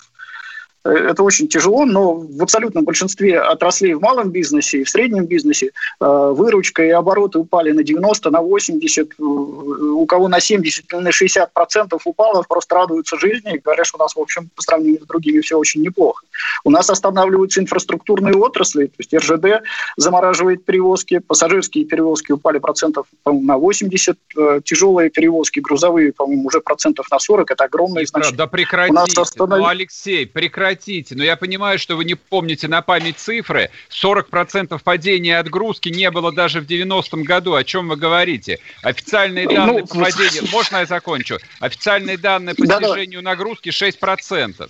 Это 0.86 1.24
очень 1.24 1.48
тяжело, 1.48 1.84
но 1.84 2.14
в 2.14 2.44
абсолютном 2.44 2.86
большинстве 2.86 3.40
отраслей 3.40 3.96
в 3.96 4.02
малом 4.02 4.30
бизнесе 4.30 4.82
и 4.82 4.84
в 4.84 4.90
среднем 4.90 5.26
бизнесе 5.26 5.68
э, 5.68 5.72
выручка 6.00 6.84
и 6.84 6.90
обороты 6.90 7.40
упали 7.40 7.72
на 7.72 7.84
90, 7.84 8.30
на 8.30 8.42
80, 8.42 9.08
э, 9.08 9.24
у 9.24 10.06
кого 10.06 10.28
на 10.28 10.40
70, 10.40 10.92
на 10.92 11.12
60 11.12 11.52
процентов 11.54 12.04
упало, 12.06 12.44
просто 12.48 12.76
радуются 12.76 13.18
жизни 13.18 13.56
и 13.56 13.58
говорят, 13.58 13.88
что 13.88 13.98
у 13.98 14.02
нас, 14.02 14.16
в 14.16 14.20
общем, 14.20 14.52
по 14.56 14.62
сравнению 14.62 15.02
с 15.02 15.08
другими 15.08 15.42
все 15.42 15.58
очень 15.58 15.82
неплохо. 15.82 16.24
У 16.64 16.70
нас 16.70 16.88
останавливаются 16.92 17.62
инфраструктурные 17.62 18.36
отрасли, 18.36 18.86
то 18.86 18.96
есть 19.00 19.12
РЖД 19.12 19.64
замораживает 19.98 20.66
перевозки, 20.66 21.18
пассажирские 21.18 21.86
перевозки 21.86 22.32
упали 22.32 22.60
процентов 22.60 23.08
на 23.26 23.58
80, 23.58 24.18
э, 24.38 24.62
тяжелые 24.64 25.10
перевозки, 25.10 25.60
грузовые, 25.62 26.14
по-моему, 26.14 26.46
уже 26.46 26.62
процентов 26.62 27.08
на 27.10 27.18
40, 27.18 27.50
это 27.50 27.64
огромное 27.64 28.06
значение. 28.06 28.38
Да 28.38 28.46
прекратите, 28.46 29.20
останов... 29.20 29.58
ну, 29.60 29.66
Алексей, 29.66 30.28
прекратите 30.28 30.75
хотите, 30.76 31.16
но 31.16 31.24
я 31.24 31.36
понимаю, 31.36 31.80
что 31.80 31.96
вы 31.96 32.06
не 32.06 32.16
помните 32.16 32.68
на 32.68 32.82
память 32.82 33.18
цифры. 33.18 33.70
40% 33.90 34.80
падения 34.84 35.40
отгрузки 35.40 35.90
не 35.90 36.12
было 36.12 36.32
даже 36.34 36.60
в 36.60 36.66
90-м 36.66 37.24
году. 37.24 37.54
О 37.54 37.64
чем 37.64 37.88
вы 37.88 37.96
говорите? 37.96 38.60
Официальные 38.82 39.46
ну, 39.46 39.56
данные 39.56 39.82
ну, 39.82 39.88
по 39.88 40.00
падению... 40.00 40.44
Можно 40.52 40.78
я 40.78 40.86
закончу? 40.86 41.38
Официальные 41.60 42.18
данные 42.18 42.56
по 42.56 42.66
снижению 42.66 43.22
нагрузки 43.22 43.70
6%. 43.70 44.70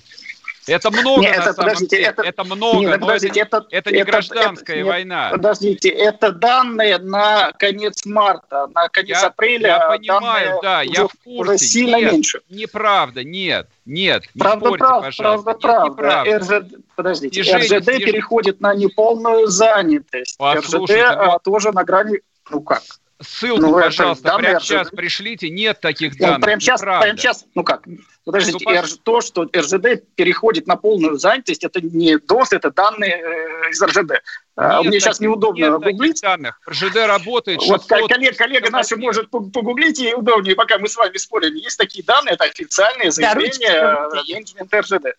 Это 0.68 0.92
много 0.92 1.22
нет, 1.22 1.38
на 1.38 1.42
это, 1.42 1.54
самом 1.54 1.88
деле. 1.88 2.04
Это, 2.06 2.22
это 2.24 2.44
много, 2.44 2.80
нет, 2.80 3.00
но 3.00 3.12
это, 3.12 3.28
это, 3.28 3.66
это 3.70 3.92
не 3.92 4.00
это, 4.00 4.12
гражданская 4.12 4.78
это, 4.78 4.88
война. 4.88 5.30
Подождите, 5.32 5.90
это 5.90 6.32
данные 6.32 6.98
на 6.98 7.52
конец 7.54 8.06
марта, 8.06 8.68
на 8.74 8.90
конец 8.90 9.22
я, 9.22 9.28
апреля. 9.28 9.68
Я 9.68 9.80
понимаю, 9.90 10.60
да, 10.62 10.82
я 10.82 11.08
в 11.08 11.12
курсе. 11.24 11.54
Уже 11.54 11.58
сильно 11.58 11.98
нет, 11.98 12.12
меньше. 12.12 12.42
Неправда, 12.50 13.24
нет, 13.24 13.68
нет, 13.86 14.24
не 14.34 14.40
правда, 14.40 14.66
спорьте, 14.66 14.86
прав, 14.86 15.04
пожалуйста. 15.04 15.54
Правда, 15.54 15.96
правда. 15.96 16.30
Нет, 16.30 16.42
РЖД, 16.42 16.76
подождите, 16.96 17.44
снижение, 17.44 17.78
РЖД 17.80 17.94
сниж... 17.94 18.06
переходит 18.06 18.62
на 18.62 18.74
неполную 18.74 19.48
занятость. 19.48 20.36
Послушайте, 20.38 21.06
РЖД 21.06 21.18
ну... 21.18 21.40
тоже 21.44 21.72
на 21.72 21.84
грани, 21.84 22.22
ну 22.50 22.62
как? 22.62 22.82
Ссылку, 23.22 23.62
ну, 23.62 23.72
пожалуйста, 23.74 24.38
прямо 24.38 24.60
сейчас 24.60 24.90
пришлите. 24.90 25.50
Нет 25.50 25.80
таких 25.80 26.18
данных. 26.18 26.40
Ну, 26.40 26.46
прямо 26.46 26.60
сейчас, 26.60 26.82
прямо 26.82 27.18
сейчас, 27.18 27.46
ну 27.56 27.64
как? 27.64 27.84
Подождите, 28.26 28.66
ну, 28.68 28.98
то, 29.04 29.22
что 29.22 29.44
РЖД 29.44 30.04
переходит 30.16 30.68
на 30.68 30.76
полную 30.76 31.18
занятость, 31.18 31.64
это 31.64 31.80
не 31.80 32.18
ДОС, 32.18 32.52
это 32.52 32.72
данные 32.72 33.14
э, 33.14 33.70
из 33.70 33.82
РЖД. 33.82 34.22
А, 34.58 34.82
нет, 34.82 34.88
Мне 34.88 35.00
сейчас 35.00 35.20
неудобно 35.22 35.66
нет 35.66 35.80
гуглить. 35.80 36.22
данных. 36.22 36.60
РЖД 36.68 36.96
работает 37.06 37.62
600... 37.62 37.90
Вот 38.02 38.10
коллега, 38.10 38.36
коллега 38.36 38.70
наш 38.72 38.92
может 38.92 39.30
погуглить, 39.30 40.00
и 40.00 40.14
удобнее, 40.14 40.56
пока 40.56 40.78
мы 40.80 40.90
с 40.90 40.98
вами 40.98 41.16
спорим. 41.18 41.54
Есть 41.56 41.78
такие 41.78 42.04
данные, 42.04 42.34
это 42.34 42.46
официальные 42.46 43.12
заявления 43.12 44.10
менеджмента 44.28 44.82
РЖД. 44.82 45.16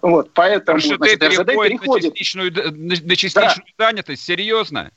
Вот, 0.00 0.30
поэтому 0.34 0.78
РЖД, 0.78 0.96
значит, 0.96 1.22
РЖД 1.22 1.46
переходит, 1.46 2.04
на 2.04 2.10
частичную, 2.10 2.52
на, 2.52 2.94
на 3.02 3.16
частичную 3.16 3.66
да. 3.78 3.86
занятость, 3.86 4.24
серьезно? 4.24 4.92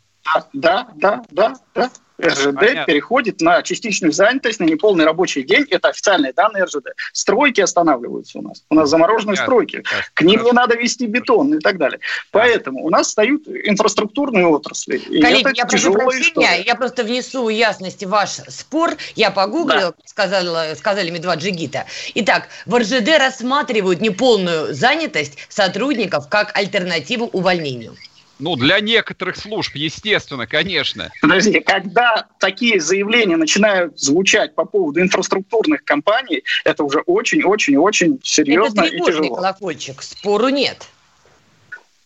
Да, 0.54 0.88
да, 0.96 1.24
да, 1.32 1.54
да. 1.74 1.92
РЖД 2.22 2.56
Понятно. 2.56 2.86
переходит 2.86 3.42
на 3.42 3.62
частичную 3.62 4.14
занятость, 4.14 4.60
на 4.60 4.64
неполный 4.64 5.06
рабочий 5.06 5.44
день. 5.44 5.66
Это 5.70 5.90
официальные 5.90 6.34
данные 6.34 6.64
РЖД. 6.64 6.94
Стройки 7.12 7.62
останавливаются 7.62 8.40
у 8.40 8.42
нас. 8.42 8.64
У 8.70 8.76
нас 8.76 8.90
замороженные 8.90 9.36
Понятно. 9.36 9.46
стройки. 9.46 9.84
К 10.14 10.22
ним 10.22 10.44
не 10.44 10.52
надо 10.52 10.76
вести 10.76 11.08
бетон 11.08 11.56
и 11.56 11.60
так 11.60 11.78
далее. 11.78 12.00
Поэтому 12.32 12.86
у 12.86 12.90
нас 12.90 13.10
стоят 13.10 13.42
инфраструктурные 13.48 14.48
отрасли. 14.48 14.98
Коллеги, 14.98 15.58
я 15.58 15.66
прошу 15.66 15.94
прощения, 15.94 16.64
я 16.66 16.76
просто 16.76 17.04
внесу 17.04 17.50
ясности 17.50 18.06
ваш 18.06 18.30
спор. 18.48 18.92
Я 19.16 19.32
погуглил, 19.32 19.92
да. 19.92 19.96
сказала, 20.06 20.74
сказали 20.76 21.12
мне 21.12 21.20
два 21.20 21.36
джигита. 21.36 21.86
Итак, 22.16 22.48
в 22.66 22.78
РЖД 22.78 23.18
рассматривают 23.20 24.00
неполную 24.00 24.74
занятость 24.74 25.38
сотрудников 25.50 26.30
как 26.30 26.56
альтернативу 26.58 27.26
увольнению. 27.26 27.96
Ну, 28.38 28.56
для 28.56 28.80
некоторых 28.82 29.38
служб, 29.38 29.76
естественно, 29.76 30.46
конечно. 30.46 31.10
Подождите, 31.22 31.62
когда 31.62 32.28
такие 32.40 32.82
заявления 32.82 33.38
начинают 33.38 33.98
звучать 34.00 34.56
по 34.56 34.66
поводу 34.66 35.02
инфраструктурных 35.02 35.84
компаний, 35.86 36.44
это 36.66 36.84
уже 36.84 37.00
очень-очень-очень 37.00 38.20
серьезно 38.24 38.82
это 38.82 38.96
и 38.96 39.00
тяжело. 39.00 39.36
колокольчик, 39.36 40.02
спору 40.02 40.50
нет. 40.50 40.88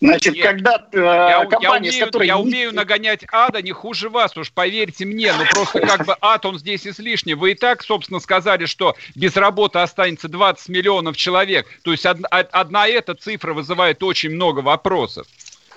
Значит, 0.01 0.35
Нет. 0.35 0.45
когда 0.45 0.87
э, 0.93 0.97
я, 0.97 1.45
компания, 1.45 1.89
я, 1.89 2.07
умею, 2.07 2.25
я 2.25 2.37
умею 2.37 2.73
нагонять 2.73 3.25
ада 3.33 3.61
не 3.61 3.73
хуже 3.73 4.07
вас, 4.07 4.35
уж 4.37 4.49
поверьте 4.53 5.03
мне. 5.03 5.33
Ну 5.33 5.43
просто 5.51 5.81
как 5.81 6.05
бы 6.05 6.15
ад, 6.21 6.45
он 6.45 6.57
здесь 6.57 6.87
излишний. 6.87 7.33
Вы 7.33 7.51
и 7.51 7.55
так, 7.55 7.83
собственно, 7.83 8.21
сказали, 8.21 8.65
что 8.65 8.95
без 9.15 9.35
работы 9.35 9.79
останется 9.79 10.29
20 10.29 10.69
миллионов 10.69 11.17
человек. 11.17 11.67
То 11.83 11.91
есть 11.91 12.05
одна, 12.05 12.29
одна 12.29 12.87
эта 12.87 13.13
цифра 13.13 13.53
вызывает 13.53 14.01
очень 14.01 14.29
много 14.29 14.59
вопросов. 14.59 15.27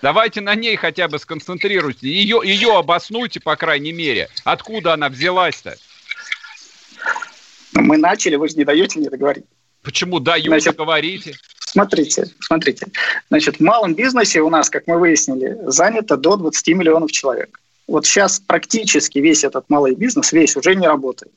Давайте 0.03 0.41
на 0.41 0.57
ней 0.57 0.75
хотя 0.77 1.07
бы 1.07 1.19
сконцентрируйтесь. 1.19 2.03
Ее, 2.03 2.41
ее 2.45 2.77
обоснуйте, 2.77 3.41
по 3.41 3.55
крайней 3.55 3.93
мере. 3.93 4.29
Откуда 4.45 4.95
она 4.95 5.09
взялась-то? 5.09 5.77
Мы 7.75 7.97
начали, 7.97 8.35
вы 8.35 8.49
же 8.49 8.57
не 8.57 8.65
даете 8.65 8.99
мне 8.99 9.09
договорить. 9.09 9.45
Почему 9.83 10.21
даю, 10.21 10.47
Значит, 10.47 10.77
говорите? 10.77 11.35
Смотрите, 11.61 12.27
смотрите. 12.41 12.87
Значит, 13.31 13.57
в 13.57 13.61
малом 13.61 13.95
бизнесе 13.95 14.41
у 14.41 14.51
нас, 14.51 14.69
как 14.69 14.87
мы 14.87 14.99
выяснили, 14.99 15.57
занято 15.67 16.17
до 16.17 16.37
20 16.37 16.69
миллионов 16.69 17.11
человек. 17.13 17.61
Вот 17.87 18.05
сейчас 18.05 18.41
практически 18.41 19.19
весь 19.19 19.45
этот 19.45 19.71
малый 19.71 19.95
бизнес, 19.95 20.33
весь 20.33 20.57
уже 20.57 20.75
не 20.75 20.87
работает. 20.87 21.33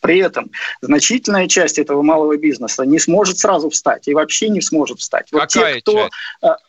При 0.00 0.18
этом 0.20 0.50
значительная 0.80 1.46
часть 1.48 1.78
этого 1.78 2.02
малого 2.02 2.36
бизнеса 2.36 2.84
не 2.84 2.98
сможет 2.98 3.38
сразу 3.38 3.68
встать 3.70 4.08
и 4.08 4.14
вообще 4.14 4.48
не 4.48 4.60
сможет 4.60 5.00
встать. 5.00 5.28
Вот 5.30 5.42
Какая 5.42 5.74
те, 5.74 5.80
кто, 5.80 6.08
часть? 6.40 6.62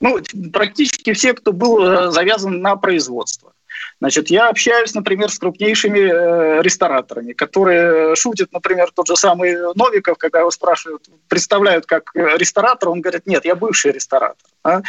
Ну, 0.00 0.18
практически 0.52 1.12
все, 1.12 1.34
кто 1.34 1.52
был 1.52 1.82
э, 1.82 2.10
завязан 2.10 2.60
на 2.60 2.76
производство. 2.76 3.52
Значит, 4.00 4.30
я 4.30 4.48
общаюсь, 4.48 4.94
например, 4.94 5.30
с 5.30 5.38
крупнейшими 5.38 5.98
э, 5.98 6.62
рестораторами, 6.62 7.32
которые 7.32 8.14
шутят, 8.16 8.52
например, 8.52 8.90
тот 8.94 9.06
же 9.06 9.16
самый 9.16 9.56
Новиков, 9.74 10.18
когда 10.18 10.40
его 10.40 10.50
спрашивают, 10.50 11.08
представляют 11.28 11.86
как 11.86 12.10
э, 12.14 12.36
ресторатор, 12.36 12.88
он 12.90 13.00
говорит, 13.00 13.26
нет, 13.26 13.44
я 13.44 13.54
бывший 13.54 13.92
ресторатор. 13.92 14.51
А? 14.64 14.82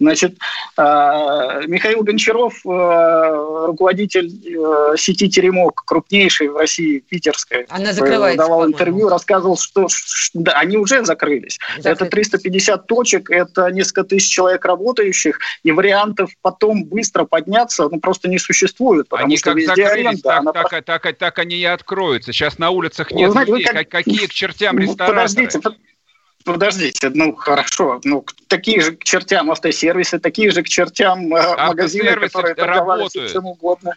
Значит, 0.00 0.38
э, 0.76 0.82
Михаил 1.66 2.02
Гончаров, 2.02 2.54
э, 2.66 3.66
руководитель 3.66 4.28
э, 4.28 4.96
сети 4.96 5.28
«Теремок», 5.28 5.82
крупнейшей 5.84 6.48
в 6.48 6.56
России, 6.56 6.98
питерской, 6.98 7.66
Она 7.68 7.92
закрывается, 7.92 8.38
давал 8.38 8.66
интервью, 8.66 9.08
рассказывал, 9.08 9.56
что, 9.56 9.86
что 9.88 10.40
да, 10.40 10.52
они 10.52 10.76
уже 10.76 11.04
закрылись. 11.04 11.58
Закрылись. 11.76 12.00
Это 12.00 12.06
350 12.06 12.86
точек, 12.86 13.30
это 13.30 13.68
несколько 13.70 14.04
тысяч 14.04 14.28
человек 14.28 14.64
работающих, 14.64 15.38
и 15.62 15.70
вариантов 15.70 16.30
потом 16.42 16.84
быстро 16.84 17.24
подняться 17.24 17.88
ну, 17.88 18.00
просто 18.00 18.28
не 18.28 18.38
существует 18.38 19.08
потому 19.08 19.26
они 19.26 19.36
что 19.36 19.50
как 19.50 19.58
везде 19.58 19.84
закрылись, 19.84 20.06
аренда. 20.06 20.22
Так, 20.22 20.40
она... 20.40 20.52
так, 20.52 20.70
так, 20.70 21.02
так, 21.02 21.16
так 21.16 21.38
они 21.38 21.56
и 21.56 21.64
откроются. 21.64 22.32
Сейчас 22.32 22.58
на 22.58 22.70
улицах 22.70 23.10
нет 23.12 23.30
знаете, 23.30 23.52
людей. 23.52 23.66
Как... 23.66 23.88
Какие 23.88 24.26
к 24.26 24.32
чертям 24.32 24.76
ну, 24.76 24.82
рестораторы? 24.82 25.18
Подождите, 25.18 25.60
Подождите, 26.44 27.10
ну 27.12 27.34
хорошо, 27.34 28.00
ну 28.04 28.24
такие 28.48 28.80
же 28.80 28.96
к 28.96 29.04
чертям 29.04 29.50
автосервисы, 29.50 30.18
такие 30.18 30.50
же 30.50 30.62
к 30.62 30.68
чертям 30.68 31.34
э, 31.34 31.56
магазины, 31.56 32.16
которые 32.16 32.54
торговали 32.54 33.08
чем 33.32 33.46
угодно. 33.46 33.94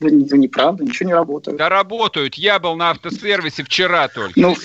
Да, 0.00 0.08
да 0.10 0.36
неправда, 0.36 0.84
ничего 0.84 1.08
не 1.08 1.14
работает. 1.14 1.56
Да 1.56 1.68
работают. 1.68 2.34
Я 2.36 2.60
был 2.60 2.76
на 2.76 2.90
автосервисе 2.90 3.64
вчера 3.64 4.06
только. 4.08 4.32
Ну, 4.36 4.56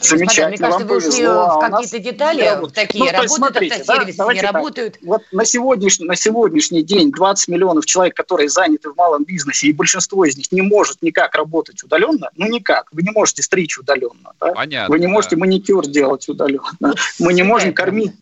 Замечательно. 0.00 0.48
Мне 0.48 0.58
кажется, 0.58 0.86
вы 0.86 0.96
ушли 0.96 1.26
в 1.26 1.58
какие-то 1.60 1.98
детали 1.98 2.72
такие. 2.72 3.04
Ну, 3.04 3.10
работают 3.10 3.30
смотрите, 3.30 3.74
автосервисы, 3.76 4.18
да, 4.18 4.34
не 4.34 4.40
работают. 4.40 4.98
Вот 5.02 5.22
на 5.30 5.44
сегодняшний, 5.44 6.06
на 6.06 6.16
сегодняшний 6.16 6.82
день 6.82 7.12
20 7.12 7.48
миллионов 7.48 7.86
человек, 7.86 8.16
которые 8.16 8.48
заняты 8.48 8.90
в 8.90 8.96
малом 8.96 9.24
бизнесе, 9.24 9.68
и 9.68 9.72
большинство 9.72 10.24
из 10.24 10.36
них 10.36 10.50
не 10.50 10.62
может 10.62 11.02
никак 11.02 11.34
работать 11.34 11.82
удаленно, 11.82 12.30
ну 12.36 12.48
никак. 12.48 12.88
Вы 12.92 13.02
не 13.02 13.12
можете 13.12 13.42
стричь 13.42 13.78
удаленно. 13.78 14.32
Да? 14.40 14.52
Понятно. 14.52 14.92
Вы 14.92 14.98
не 14.98 15.06
можете 15.06 15.36
да. 15.36 15.40
маникюр 15.40 15.86
делать 15.86 16.28
удаленно. 16.28 16.64
Ну, 16.80 16.94
Мы 17.20 17.32
не 17.32 17.42
можем 17.42 17.72
кормить 17.72 18.12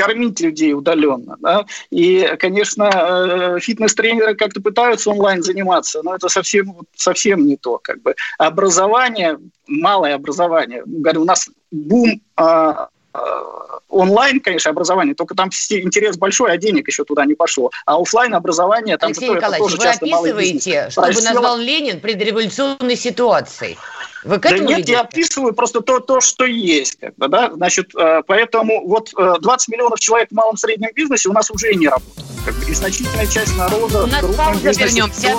кормить 0.00 0.40
людей 0.40 0.72
удаленно. 0.72 1.36
Да? 1.40 1.66
И, 1.90 2.34
конечно, 2.38 2.84
э, 2.84 3.60
фитнес-тренеры 3.60 4.34
как-то 4.34 4.60
пытаются 4.62 5.10
онлайн 5.10 5.42
заниматься, 5.42 6.00
но 6.02 6.14
это 6.14 6.28
совсем, 6.28 6.74
совсем 6.96 7.46
не 7.46 7.56
то. 7.56 7.78
Как 7.82 8.00
бы. 8.00 8.14
Образование, 8.38 9.38
малое 9.66 10.14
образование. 10.14 10.82
Говорю, 10.86 11.22
у 11.22 11.24
нас 11.24 11.50
бум 11.70 12.20
а, 12.36 12.88
а, 13.12 13.79
онлайн, 13.90 14.40
конечно, 14.40 14.70
образование, 14.70 15.14
только 15.14 15.34
там 15.34 15.48
интерес 15.48 16.16
большой, 16.16 16.52
а 16.52 16.56
денег 16.56 16.88
еще 16.88 17.04
туда 17.04 17.24
не 17.24 17.34
пошло. 17.34 17.70
А 17.86 18.00
офлайн 18.00 18.34
образование 18.34 18.96
там 18.96 19.08
Алексей 19.08 19.28
Николаевич, 19.28 19.78
вы 19.78 19.86
описываете, 19.86 20.88
что 20.90 21.02
бы 21.02 21.20
назвал 21.20 21.58
Ленин 21.58 22.00
предреволюционной 22.00 22.96
ситуацией. 22.96 23.76
Вы 24.22 24.38
к 24.38 24.46
этому 24.46 24.68
да 24.68 24.68
нет, 24.68 24.78
ведете? 24.78 24.92
я 24.92 25.00
описываю 25.00 25.54
просто 25.54 25.80
то, 25.80 25.98
то 26.00 26.20
что 26.20 26.44
есть. 26.44 26.98
Как 27.00 27.14
бы, 27.16 27.28
да? 27.28 27.50
Значит, 27.52 27.94
э, 27.94 28.22
поэтому 28.26 28.86
вот 28.86 29.10
20 29.14 29.68
э, 29.68 29.72
миллионов 29.72 29.98
человек 29.98 30.28
в 30.30 30.34
малом 30.34 30.58
среднем 30.58 30.90
бизнесе 30.94 31.30
у 31.30 31.32
нас 31.32 31.50
уже 31.50 31.72
не 31.74 31.88
работают. 31.88 32.28
Как 32.44 32.54
бы, 32.54 32.70
и 32.70 32.74
значительная 32.74 33.26
часть 33.26 33.56
народа... 33.56 34.04
У 34.04 34.06
нас 34.06 34.24
пауза, 34.36 34.72
вернемся. 34.72 35.36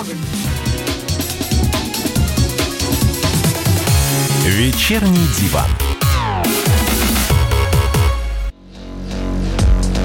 Вечерний 4.44 5.28
диван. 5.38 5.91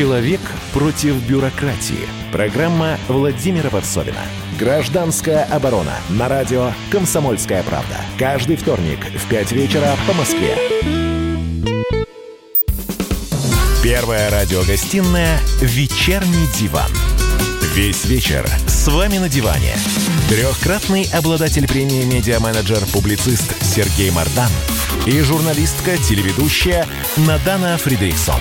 Человек 0.00 0.40
против 0.72 1.16
бюрократии. 1.28 2.08
Программа 2.32 2.96
Владимира 3.08 3.68
Варсовина. 3.70 4.22
Гражданская 4.58 5.44
оборона. 5.44 5.94
На 6.08 6.28
радио 6.28 6.72
«Комсомольская 6.90 7.62
правда». 7.64 7.96
Каждый 8.18 8.56
вторник 8.56 8.98
в 9.14 9.28
5 9.28 9.52
вечера 9.52 9.96
по 10.06 10.14
Москве. 10.14 10.56
Первая 13.82 14.30
радиогостинная 14.30 15.38
«Вечерний 15.60 16.46
диван». 16.58 16.90
Весь 17.74 18.04
вечер 18.04 18.48
с 18.66 18.88
вами 18.88 19.18
на 19.18 19.28
диване. 19.28 19.74
Трехкратный 20.28 21.08
обладатель 21.12 21.66
премии 21.66 22.04
«Медиа-менеджер», 22.04 22.80
публицист 22.92 23.54
Сергей 23.62 24.10
Мардан 24.10 24.50
и 25.06 25.20
журналистка-телеведущая 25.20 26.86
Надана 27.16 27.78
Фридрихсон. 27.78 28.40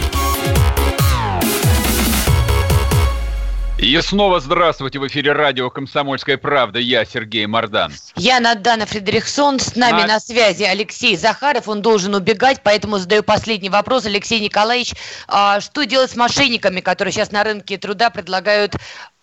И 3.78 3.98
снова 4.02 4.42
здравствуйте 4.42 5.00
в 5.00 5.08
эфире 5.08 5.32
радио 5.32 5.70
«Комсомольская 5.70 6.38
правда». 6.38 6.80
Я 6.80 7.06
Сергей 7.06 7.46
Мордан. 7.46 7.94
Я 8.18 8.42
Надана 8.42 8.86
Фредериксон. 8.86 9.58
С 9.58 9.78
нами 9.78 10.02
на... 10.02 10.08
на 10.08 10.20
связи 10.20 10.64
Алексей 10.64 11.16
Захаров. 11.16 11.70
Он 11.70 11.82
должен 11.82 12.14
убегать, 12.14 12.60
поэтому 12.62 12.98
задаю 12.98 13.24
последний 13.24 13.70
вопрос. 13.70 14.06
Алексей 14.06 14.42
Николаевич, 14.42 14.96
а 15.30 15.62
что 15.62 15.86
делать 15.86 16.12
с 16.12 16.18
мошенниками, 16.18 16.82
которые 16.82 17.14
сейчас 17.14 17.32
на 17.32 17.42
рынке 17.42 17.78
труда 17.78 18.10
предлагают 18.10 18.76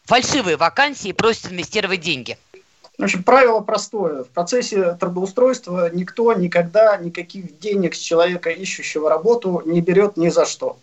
фальшивые 0.07 0.57
вакансии 0.57 1.11
и 1.11 1.13
просят 1.13 1.53
инвестировать 1.53 2.01
деньги? 2.01 2.39
Значит, 2.99 3.25
правило 3.25 3.61
простое. 3.61 4.25
В 4.25 4.29
процессе 4.29 4.97
трудоустройства 4.99 5.91
никто 5.93 6.33
никогда 6.33 6.97
никаких 6.97 7.59
денег 7.59 7.95
с 7.95 7.99
человека, 7.99 8.51
ищущего 8.51 9.11
работу, 9.11 9.63
не 9.67 9.81
берет 9.81 10.17
ни 10.17 10.31
за 10.31 10.47
что. 10.47 10.79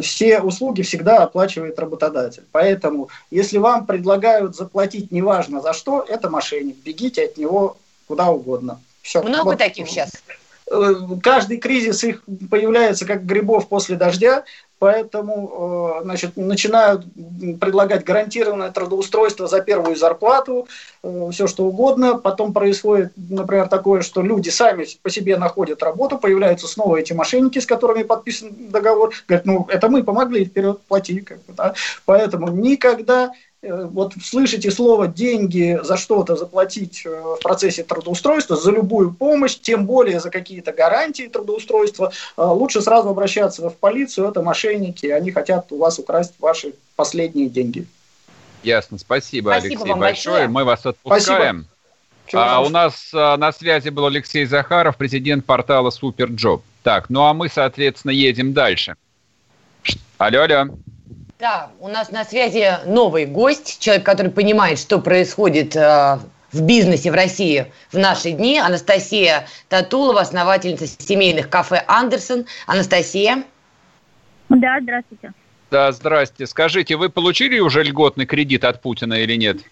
Все 0.00 0.40
услуги 0.40 0.82
всегда 0.82 1.22
оплачивает 1.24 1.78
работодатель. 1.78 2.44
Поэтому, 2.52 3.08
если 3.30 3.58
вам 3.58 3.86
предлагают 3.86 4.56
заплатить 4.56 5.10
неважно 5.10 5.60
за 5.60 5.72
что, 5.72 6.04
это 6.08 6.30
мошенник. 6.30 6.76
Бегите 6.84 7.24
от 7.24 7.36
него 7.36 7.76
куда 8.06 8.30
угодно. 8.30 8.80
Все. 9.02 9.22
Много 9.22 9.50
вот. 9.50 9.58
таких 9.58 9.88
сейчас? 9.88 10.10
Э, 10.70 10.94
каждый 11.22 11.58
кризис 11.58 12.04
их 12.04 12.22
появляется 12.50 13.06
как 13.06 13.24
грибов 13.24 13.68
после 13.68 13.96
дождя, 13.96 14.44
поэтому 14.82 16.00
э, 16.00 16.02
значит, 16.02 16.36
начинают 16.36 17.04
предлагать 17.60 18.02
гарантированное 18.02 18.72
трудоустройство 18.72 19.46
за 19.46 19.60
первую 19.60 19.94
зарплату, 19.94 20.66
э, 21.04 21.28
все 21.30 21.46
что 21.46 21.66
угодно. 21.66 22.18
Потом 22.18 22.52
происходит, 22.52 23.12
например, 23.14 23.68
такое, 23.68 24.02
что 24.02 24.22
люди 24.22 24.48
сами 24.48 24.84
по 25.00 25.08
себе 25.08 25.36
находят 25.36 25.84
работу, 25.84 26.18
появляются 26.18 26.66
снова 26.66 26.96
эти 26.96 27.12
мошенники, 27.12 27.60
с 27.60 27.66
которыми 27.66 28.02
подписан 28.02 28.50
договор. 28.72 29.14
Говорят, 29.28 29.46
ну 29.46 29.66
это 29.70 29.88
мы 29.88 30.02
помогли, 30.02 30.46
вперед 30.46 30.80
плати. 30.88 31.20
Как 31.20 31.36
бы, 31.44 31.52
да? 31.56 31.74
Поэтому 32.04 32.48
никогда 32.48 33.30
вот 33.62 34.14
слышите 34.22 34.70
слово 34.70 35.06
«деньги» 35.06 35.78
за 35.82 35.96
что-то 35.96 36.34
заплатить 36.34 37.02
э, 37.04 37.08
в 37.08 37.38
процессе 37.40 37.84
трудоустройства, 37.84 38.56
за 38.56 38.72
любую 38.72 39.12
помощь, 39.12 39.56
тем 39.56 39.86
более 39.86 40.18
за 40.18 40.30
какие-то 40.30 40.72
гарантии 40.72 41.28
трудоустройства, 41.28 42.12
э, 42.36 42.42
лучше 42.42 42.82
сразу 42.82 43.10
обращаться 43.10 43.70
в 43.70 43.76
полицию, 43.76 44.28
это 44.28 44.42
мошенники, 44.42 45.06
они 45.06 45.30
хотят 45.30 45.70
у 45.70 45.78
вас 45.78 46.00
украсть 46.00 46.34
ваши 46.40 46.74
последние 46.96 47.48
деньги. 47.48 47.86
Ясно, 48.64 48.98
спасибо, 48.98 49.50
спасибо 49.50 49.82
Алексей, 49.82 49.94
большое. 49.94 50.00
большое, 50.00 50.48
мы 50.48 50.64
вас 50.64 50.86
отпускаем. 50.86 51.66
А, 52.32 52.62
у 52.62 52.68
нас 52.68 53.10
а, 53.12 53.36
на 53.36 53.52
связи 53.52 53.90
был 53.90 54.06
Алексей 54.06 54.44
Захаров, 54.44 54.96
президент 54.96 55.44
портала 55.44 55.90
Суперджоb. 55.90 56.62
Так, 56.82 57.10
ну 57.10 57.22
а 57.22 57.34
мы, 57.34 57.48
соответственно, 57.48 58.12
едем 58.12 58.52
дальше. 58.54 58.96
Алло, 60.18 60.42
алло. 60.42 60.74
Да, 61.42 61.72
у 61.80 61.88
нас 61.88 62.12
на 62.12 62.22
связи 62.22 62.68
новый 62.86 63.26
гость, 63.26 63.80
человек, 63.80 64.06
который 64.06 64.30
понимает, 64.30 64.78
что 64.78 65.00
происходит 65.00 65.74
э, 65.74 66.18
в 66.52 66.62
бизнесе 66.62 67.10
в 67.10 67.14
России 67.14 67.66
в 67.90 67.98
наши 67.98 68.30
дни. 68.30 68.60
Анастасия 68.60 69.48
Татулова, 69.68 70.20
основательница 70.20 70.86
семейных 70.86 71.50
кафе 71.50 71.82
«Андерсон». 71.88 72.46
Анастасия. 72.68 73.42
Да, 74.50 74.78
здравствуйте. 74.80 75.32
Да, 75.72 75.90
здрасте. 75.90 76.46
Скажите, 76.46 76.94
вы 76.94 77.08
получили 77.08 77.58
уже 77.58 77.82
льготный 77.82 78.26
кредит 78.26 78.62
от 78.62 78.80
Путина 78.80 79.14
или 79.14 79.34
нет? 79.34 79.62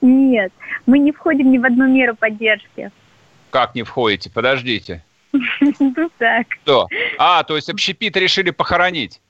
Нет, 0.00 0.52
мы 0.86 0.98
не 0.98 1.12
входим 1.12 1.52
ни 1.52 1.58
в 1.58 1.64
одну 1.64 1.86
меру 1.86 2.16
поддержки. 2.16 2.90
Как 3.50 3.76
не 3.76 3.84
входите? 3.84 4.28
Подождите. 4.28 5.04
Ну 5.78 6.10
так. 6.18 6.46
Что? 6.64 6.88
А, 7.16 7.44
то 7.44 7.54
есть 7.54 7.68
общепит 7.70 8.16
решили 8.16 8.50
похоронить? 8.50 9.20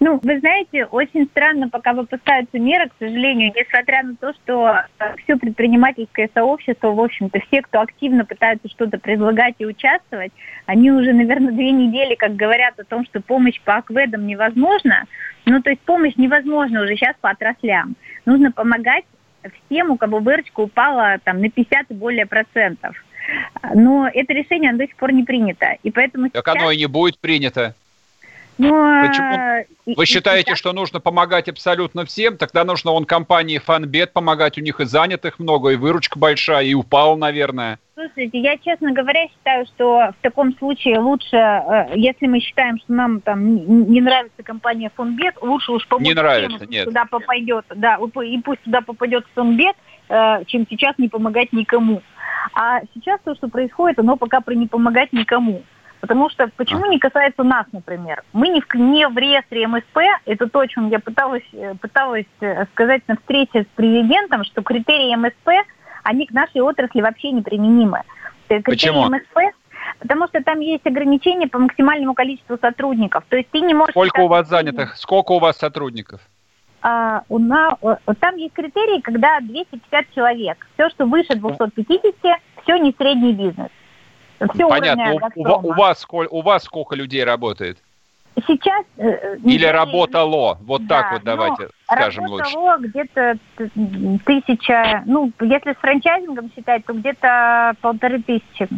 Ну, 0.00 0.20
вы 0.22 0.38
знаете, 0.38 0.84
очень 0.86 1.26
странно, 1.26 1.68
пока 1.68 1.92
выпускаются 1.92 2.58
меры, 2.58 2.88
к 2.88 2.92
сожалению, 3.00 3.52
несмотря 3.54 4.04
на 4.04 4.14
то, 4.14 4.32
что 4.34 4.84
э, 5.00 5.16
все 5.24 5.36
предпринимательское 5.36 6.30
сообщество, 6.32 6.92
в 6.92 7.00
общем-то, 7.00 7.40
все, 7.40 7.62
кто 7.62 7.80
активно 7.80 8.24
пытаются 8.24 8.68
что-то 8.68 8.98
предлагать 8.98 9.56
и 9.58 9.66
участвовать, 9.66 10.32
они 10.66 10.92
уже, 10.92 11.12
наверное, 11.12 11.52
две 11.52 11.72
недели, 11.72 12.14
как 12.14 12.36
говорят 12.36 12.78
о 12.78 12.84
том, 12.84 13.04
что 13.04 13.20
помощь 13.20 13.60
по 13.62 13.76
акведам 13.76 14.26
невозможна. 14.28 15.04
Ну, 15.44 15.60
то 15.60 15.70
есть 15.70 15.82
помощь 15.82 16.14
невозможна 16.16 16.82
уже 16.82 16.94
сейчас 16.94 17.16
по 17.20 17.30
отраслям. 17.30 17.96
Нужно 18.26 18.52
помогать 18.52 19.04
всем, 19.66 19.90
у 19.90 19.96
кого 19.96 20.20
выручка 20.20 20.60
упала 20.60 21.18
там, 21.24 21.40
на 21.40 21.50
50 21.50 21.90
и 21.90 21.94
более 21.94 22.26
процентов. 22.26 22.94
Но 23.74 24.08
это 24.12 24.32
решение 24.32 24.70
оно 24.70 24.78
до 24.78 24.86
сих 24.86 24.96
пор 24.96 25.12
не 25.12 25.24
принято. 25.24 25.76
И 25.82 25.90
поэтому 25.90 26.30
так 26.30 26.44
сейчас... 26.44 26.62
оно 26.62 26.70
и 26.70 26.76
не 26.76 26.86
будет 26.86 27.18
принято. 27.18 27.74
Ну, 28.58 29.06
Почему? 29.06 29.64
и- 29.86 29.94
Вы 29.94 30.06
считаете, 30.06 30.56
что 30.56 30.72
нужно 30.72 31.00
помогать 31.00 31.48
абсолютно 31.48 32.04
всем? 32.04 32.36
Тогда 32.36 32.64
нужно 32.64 32.90
он 32.90 33.04
компании 33.04 33.58
Фанбет 33.58 34.12
помогать. 34.12 34.58
У 34.58 34.60
них 34.60 34.80
и 34.80 34.84
занятых 34.84 35.38
много, 35.38 35.70
и 35.70 35.76
выручка 35.76 36.18
большая, 36.18 36.64
и 36.64 36.74
упал, 36.74 37.16
наверное. 37.16 37.78
Слушайте, 37.94 38.38
я, 38.38 38.56
честно 38.58 38.92
говоря, 38.92 39.26
считаю, 39.28 39.66
что 39.66 40.12
в 40.12 40.22
таком 40.22 40.56
случае 40.56 40.98
лучше, 40.98 41.36
э, 41.36 41.92
если 41.96 42.26
мы 42.26 42.40
считаем, 42.40 42.78
что 42.78 42.92
нам 42.92 43.20
там 43.20 43.56
не 43.90 44.00
нравится 44.00 44.42
компания 44.42 44.90
Фонбет, 44.94 45.34
лучше 45.40 45.72
уж 45.72 45.86
помочь 45.88 46.06
Не 46.06 46.14
нравится, 46.14 46.58
пусть 46.58 46.70
нет. 46.70 46.84
туда 46.84 47.04
попадет, 47.06 47.64
да, 47.74 47.98
и 48.24 48.38
пусть 48.38 48.62
туда 48.62 48.82
попадет 48.82 49.24
Фонбет, 49.34 49.74
э, 50.08 50.44
чем 50.46 50.66
сейчас 50.68 50.96
не 50.98 51.08
помогать 51.08 51.52
никому. 51.52 52.02
А 52.54 52.80
сейчас 52.94 53.20
то, 53.24 53.34
что 53.34 53.48
происходит, 53.48 53.98
оно 53.98 54.16
пока 54.16 54.40
про 54.40 54.54
не 54.54 54.66
помогать 54.66 55.12
никому. 55.12 55.62
Потому 56.00 56.30
что 56.30 56.48
почему 56.56 56.86
не 56.86 56.98
касается 56.98 57.42
нас, 57.42 57.66
например? 57.72 58.22
Мы 58.32 58.48
не 58.48 58.60
в, 58.60 58.74
не 58.74 59.08
в 59.08 59.16
реестре 59.16 59.66
МСП, 59.66 59.98
это 60.26 60.48
то, 60.48 60.60
о 60.60 60.68
чем 60.68 60.88
я 60.88 61.00
пыталась, 61.00 61.42
э, 61.52 61.74
пыталась 61.74 62.26
э, 62.40 62.66
сказать 62.66 63.02
на 63.08 63.16
встрече 63.16 63.62
с 63.62 63.66
президентом, 63.76 64.44
что 64.44 64.62
критерии 64.62 65.14
МСП, 65.16 65.66
они 66.04 66.26
к 66.26 66.32
нашей 66.32 66.60
отрасли 66.60 67.00
вообще 67.00 67.32
неприменимы. 67.32 68.02
Э, 68.48 68.62
Критерии 68.62 68.92
Почему? 68.92 69.08
МСП, 69.08 69.56
потому 69.98 70.28
что 70.28 70.42
там 70.42 70.60
есть 70.60 70.86
ограничения 70.86 71.48
по 71.48 71.58
максимальному 71.58 72.14
количеству 72.14 72.56
сотрудников. 72.58 73.24
То 73.28 73.36
есть 73.36 73.50
ты 73.50 73.60
не 73.60 73.74
можешь... 73.74 73.92
Сколько 73.92 74.20
у 74.20 74.28
вас 74.28 74.48
занятых? 74.48 74.96
Сколько 74.96 75.32
у 75.32 75.38
вас 75.38 75.56
сотрудников? 75.56 76.20
а, 76.82 77.22
у 77.28 77.38
на- 77.38 77.76
э, 77.82 77.96
там 78.20 78.36
есть 78.36 78.54
критерии, 78.54 79.00
когда 79.00 79.40
250 79.40 80.06
человек. 80.14 80.66
Все, 80.74 80.88
что 80.90 81.06
выше 81.06 81.34
250, 81.34 82.38
все 82.62 82.76
не 82.78 82.94
средний 82.96 83.32
бизнес. 83.32 83.68
Все 84.54 84.68
Понятно. 84.68 85.30
У, 85.34 85.42
у 85.42 85.70
у 85.70 85.72
вас, 85.74 86.06
у 86.10 86.42
вас 86.42 86.64
сколько 86.64 86.94
людей 86.94 87.24
работает? 87.24 87.78
Сейчас... 88.46 88.84
э, 88.98 89.36
Или 89.38 89.54
неделя- 89.54 89.72
работало? 89.72 90.58
Вот 90.62 90.86
Да, 90.86 91.02
так 91.02 91.12
вот 91.12 91.20
ну, 91.20 91.24
давайте 91.24 91.68
скажем 91.84 92.26
лучше. 92.26 92.54
Работало 92.54 92.78
где-то 92.78 93.38
тысяча, 94.24 95.02
ну, 95.06 95.32
если 95.40 95.72
с 95.72 95.76
франчайзингом 95.76 96.52
считать, 96.54 96.84
то 96.84 96.92
где-то 96.92 97.74
полторы 97.80 98.22
тысячи. 98.22 98.68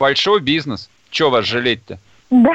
Большой 0.00 0.40
бизнес. 0.40 0.90
Чего 1.10 1.30
вас 1.30 1.44
жалеть-то? 1.44 1.98
Да, 2.30 2.52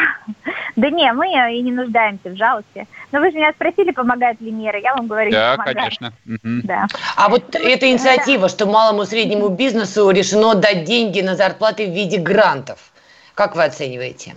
да 0.75 0.89
не, 0.91 1.11
мы 1.13 1.27
и 1.27 1.61
не 1.61 1.71
нуждаемся 1.71 2.29
в 2.29 2.35
жалости. 2.35 2.87
Но 3.11 3.19
вы 3.19 3.31
же 3.31 3.37
меня 3.37 3.51
спросили, 3.53 3.91
помогают 3.91 4.39
ли 4.39 4.51
меры, 4.51 4.79
я 4.79 4.93
вам 4.95 5.07
говорю, 5.07 5.31
Да, 5.31 5.53
помогают. 5.53 5.77
конечно. 5.77 6.13
Мгм. 6.25 6.61
Да. 6.63 6.87
А 7.15 7.29
вот 7.29 7.55
эта 7.55 7.89
инициатива, 7.89 8.49
что 8.49 8.67
малому 8.67 9.03
и 9.03 9.05
среднему 9.07 9.49
бизнесу 9.49 10.09
решено 10.11 10.53
дать 10.53 10.83
деньги 10.83 11.21
на 11.21 11.35
зарплаты 11.35 11.87
в 11.87 11.93
виде 11.93 12.19
грантов. 12.19 12.91
Как 13.33 13.55
вы 13.55 13.63
оцениваете? 13.63 14.35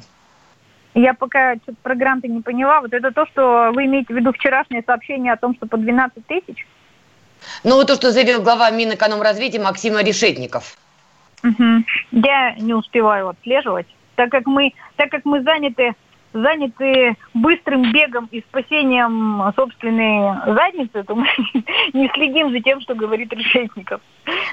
Я 0.94 1.12
пока 1.12 1.56
что-то 1.56 1.76
про 1.82 1.94
гранты 1.94 2.28
не 2.28 2.40
поняла. 2.40 2.80
Вот 2.80 2.94
это 2.94 3.12
то, 3.12 3.26
что 3.26 3.70
вы 3.74 3.84
имеете 3.84 4.14
в 4.14 4.16
виду 4.16 4.32
вчерашнее 4.32 4.82
сообщение 4.86 5.34
о 5.34 5.36
том, 5.36 5.54
что 5.54 5.66
по 5.66 5.76
12 5.76 6.26
тысяч? 6.26 6.66
Ну, 7.62 7.74
вот 7.74 7.88
то, 7.88 7.96
что 7.96 8.10
заявил 8.10 8.40
глава 8.40 8.70
Минэкономразвития 8.70 9.62
Максима 9.62 10.02
Решетников. 10.02 10.78
Мгм. 11.42 11.84
Я 12.12 12.54
не 12.54 12.72
успеваю 12.72 13.28
отслеживать, 13.28 13.86
так 14.16 14.30
как 14.30 14.46
мы, 14.46 14.72
так 14.96 15.10
как 15.10 15.24
мы 15.24 15.42
заняты, 15.42 15.94
заняты 16.32 17.16
быстрым 17.32 17.92
бегом 17.92 18.28
и 18.30 18.40
спасением 18.42 19.42
собственной 19.56 20.54
задницы, 20.54 21.02
то 21.04 21.14
мы 21.14 21.26
не 21.94 22.10
следим 22.14 22.50
за 22.50 22.60
тем, 22.60 22.80
что 22.82 22.94
говорит 22.94 23.32
Решетников. 23.32 24.00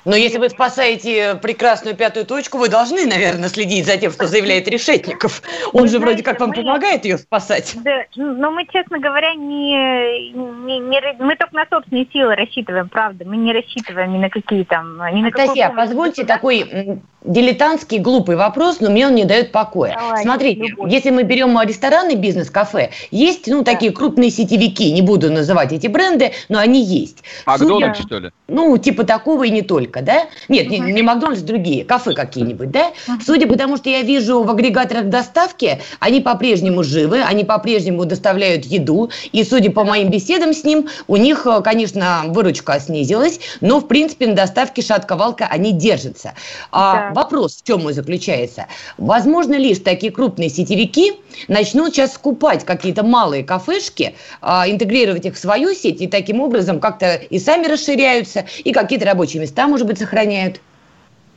Но 0.05 0.15
если 0.15 0.37
вы 0.37 0.49
спасаете 0.49 1.35
прекрасную 1.41 1.95
пятую 1.97 2.25
точку, 2.25 2.57
вы 2.57 2.69
должны, 2.69 3.05
наверное, 3.05 3.49
следить 3.49 3.85
за 3.85 3.97
тем, 3.97 4.11
что 4.11 4.27
заявляет 4.27 4.67
Решетников. 4.67 5.41
Он 5.73 5.81
Вы 5.83 5.87
же 5.87 5.97
вроде 5.99 6.21
знаете, 6.21 6.23
как 6.23 6.39
вам 6.39 6.49
мы- 6.49 6.55
помогает 6.55 7.05
ее 7.05 7.17
спасать. 7.17 7.75
Да, 7.83 8.03
но 8.15 8.51
мы, 8.51 8.65
честно 8.67 8.99
говоря, 8.99 9.33
не, 9.33 10.31
не, 10.79 10.99
не 10.99 11.23
мы 11.23 11.35
только 11.35 11.55
на 11.55 11.65
собственные 11.69 12.07
силы 12.11 12.35
рассчитываем, 12.35 12.89
правда. 12.89 13.25
Мы 13.25 13.37
не 13.37 13.53
рассчитываем 13.53 14.13
ни 14.13 14.17
на 14.17 14.29
какие 14.29 14.63
там, 14.63 14.97
ни 15.13 15.21
на 15.21 15.27
Анастасия, 15.27 15.69
помощь 15.69 15.87
позвольте 15.87 16.23
такой 16.25 17.01
дилетантский, 17.23 17.99
глупый 17.99 18.35
вопрос, 18.35 18.79
но 18.79 18.89
мне 18.89 19.07
он 19.07 19.15
не 19.15 19.25
дает 19.25 19.51
покоя. 19.51 19.95
Давайте, 19.97 20.23
Смотрите, 20.23 20.61
любой. 20.67 20.91
если 20.91 21.09
мы 21.09 21.23
берем 21.23 21.59
ресторанный 21.61 22.15
бизнес, 22.15 22.49
кафе, 22.49 22.91
есть, 23.11 23.47
ну, 23.47 23.63
такие 23.63 23.91
крупные 23.91 24.29
сетевики, 24.29 24.91
не 24.91 25.01
буду 25.01 25.31
называть 25.31 25.71
эти 25.71 25.87
бренды, 25.87 26.31
но 26.49 26.59
они 26.59 26.83
есть. 26.83 27.23
Макдональдс, 27.45 27.99
Судя- 27.99 28.07
что 28.07 28.19
ли? 28.19 28.31
Ну, 28.47 28.77
типа 28.77 29.03
такого 29.03 29.43
и 29.43 29.49
не 29.49 29.61
только, 29.61 30.01
да? 30.01 30.25
Нет, 30.49 30.69
не, 30.69 30.79
не 30.79 31.01
Макдональдс, 31.01 31.41
другие, 31.41 31.85
кафе 31.85 32.13
какие-нибудь, 32.13 32.71
да? 32.71 32.91
Судя 33.25 33.47
по 33.47 33.57
тому, 33.57 33.77
что 33.77 33.89
я 33.89 34.01
вижу 34.01 34.43
в 34.43 34.49
агрегаторах 34.49 35.05
доставки, 35.05 35.81
они 35.99 36.21
по-прежнему 36.21 36.83
живы, 36.83 37.21
они 37.21 37.43
по-прежнему 37.43 38.05
доставляют 38.05 38.65
еду, 38.65 39.09
и 39.31 39.43
судя 39.43 39.71
по 39.71 39.83
моим 39.83 40.09
беседам 40.09 40.53
с 40.53 40.62
ним, 40.63 40.87
у 41.07 41.17
них, 41.17 41.45
э, 41.45 41.61
конечно, 41.61 42.23
выручка 42.27 42.79
снизилась, 42.79 43.39
но, 43.61 43.79
в 43.79 43.87
принципе, 43.87 44.27
на 44.27 44.35
доставке 44.35 44.81
шатка-валка 44.81 45.47
они 45.49 45.71
держатся. 45.71 46.33
А 46.71 47.09
Да. 47.09 47.13
вопрос 47.13 47.61
в 47.61 47.67
чем 47.67 47.83
мой 47.83 47.93
заключается? 47.93 48.67
Возможно 48.97 49.53
ли, 49.53 49.75
что 49.75 49.85
такие 49.85 50.11
крупные 50.11 50.49
сетевики 50.49 51.13
начнут 51.47 51.93
сейчас 51.93 52.13
скупать 52.13 52.65
какие-то 52.65 53.03
малые 53.03 53.43
кафешки, 53.43 54.15
а, 54.41 54.69
интегрировать 54.69 55.25
их 55.25 55.35
в 55.35 55.39
свою 55.39 55.73
сеть 55.73 56.01
и 56.01 56.07
таким 56.07 56.41
образом 56.41 56.79
как-то 56.79 57.15
и 57.15 57.39
сами 57.39 57.67
расширяются, 57.67 58.45
и 58.63 58.71
какие-то 58.71 59.05
рабочие 59.05 59.41
места, 59.41 59.67
может 59.67 59.87
быть, 59.87 59.99
сохраняют? 59.99 60.59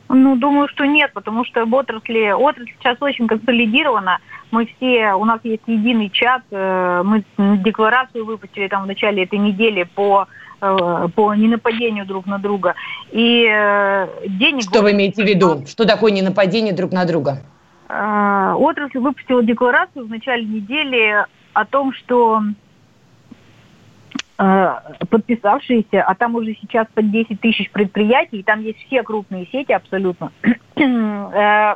Ну, 0.09 0.35
думаю, 0.37 0.69
что 0.69 0.85
нет, 0.85 1.11
потому 1.13 1.43
что 1.43 1.65
в 1.65 1.73
отрасли, 1.73 2.31
отрасль 2.31 2.71
сейчас 2.79 2.97
очень 3.01 3.27
консолидирована. 3.27 4.19
Мы 4.51 4.65
все, 4.65 5.13
у 5.13 5.25
нас 5.25 5.39
есть 5.43 5.63
единый 5.67 6.09
чат, 6.09 6.43
э, 6.51 7.01
мы 7.03 7.23
декларацию 7.37 8.25
выпустили 8.25 8.67
там 8.67 8.83
в 8.83 8.87
начале 8.87 9.23
этой 9.23 9.39
недели 9.39 9.83
по 9.83 10.27
э, 10.61 11.07
по 11.15 11.33
ненападению 11.33 12.05
друг 12.05 12.25
на 12.25 12.37
друга. 12.37 12.75
И 13.11 13.45
э, 13.49 14.07
денег... 14.27 14.63
Что 14.63 14.81
вы 14.81 14.91
имеете 14.91 15.23
в 15.23 15.27
виду? 15.27 15.65
Что 15.67 15.85
такое 15.85 16.11
ненападение 16.11 16.73
друг 16.73 16.91
на 16.91 17.05
друга? 17.05 17.43
Отрасль 17.89 18.99
выпустила 18.99 19.41
декларацию 19.43 20.05
в 20.05 20.09
начале 20.09 20.43
недели 20.43 21.25
о 21.53 21.65
том, 21.65 21.93
что 21.93 22.41
подписавшиеся, 24.37 26.03
а 26.03 26.13
там 26.13 26.35
уже 26.35 26.55
сейчас 26.61 26.85
под 26.93 27.09
10 27.11 27.41
тысяч 27.41 27.71
предприятий, 27.71 28.39
и 28.39 28.43
там 28.43 28.61
есть 28.61 28.77
все 28.85 29.01
крупные 29.01 29.47
сети 29.47 29.71
абсолютно, 29.71 30.31
э, 30.75 31.75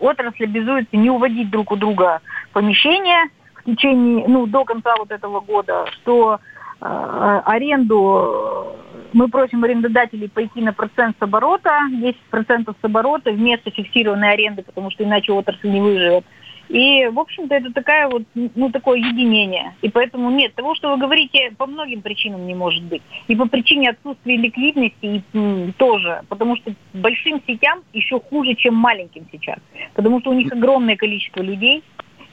отрасль 0.00 0.44
обязуется 0.44 0.96
не 0.96 1.08
уводить 1.08 1.50
друг 1.50 1.70
у 1.70 1.76
друга 1.76 2.20
помещения 2.52 3.30
в 3.54 3.64
течение, 3.64 4.26
ну, 4.26 4.46
до 4.46 4.64
конца 4.64 4.94
вот 4.98 5.12
этого 5.12 5.40
года, 5.40 5.86
что 5.92 6.40
э, 6.80 7.40
аренду 7.44 8.74
э, 8.74 9.06
мы 9.12 9.28
просим 9.28 9.62
арендодателей 9.62 10.28
пойти 10.28 10.60
на 10.62 10.72
процент 10.72 11.16
с 11.18 11.22
оборота, 11.22 11.78
10% 11.92 12.12
с 12.34 12.84
оборота 12.84 13.30
вместо 13.30 13.70
фиксированной 13.70 14.32
аренды, 14.32 14.62
потому 14.62 14.90
что 14.90 15.04
иначе 15.04 15.32
отрасль 15.32 15.68
не 15.68 15.80
выживет. 15.80 16.24
И, 16.70 17.08
в 17.08 17.18
общем-то, 17.18 17.52
это 17.52 17.72
такая 17.72 18.08
вот, 18.08 18.22
ну, 18.34 18.70
такое 18.70 18.98
единение. 18.98 19.74
И 19.82 19.88
поэтому 19.88 20.30
нет, 20.30 20.54
того, 20.54 20.76
что 20.76 20.90
вы 20.90 20.98
говорите, 20.98 21.52
по 21.58 21.66
многим 21.66 22.00
причинам 22.00 22.46
не 22.46 22.54
может 22.54 22.84
быть. 22.84 23.02
И 23.26 23.34
по 23.34 23.48
причине 23.48 23.90
отсутствия 23.90 24.36
ликвидности 24.36 25.24
и, 25.32 25.72
тоже. 25.78 26.22
Потому 26.28 26.56
что 26.56 26.72
большим 26.92 27.42
сетям 27.44 27.82
еще 27.92 28.20
хуже, 28.20 28.54
чем 28.54 28.76
маленьким 28.76 29.26
сейчас. 29.32 29.58
Потому 29.94 30.20
что 30.20 30.30
у 30.30 30.34
них 30.34 30.52
огромное 30.52 30.94
количество 30.94 31.42
людей. 31.42 31.82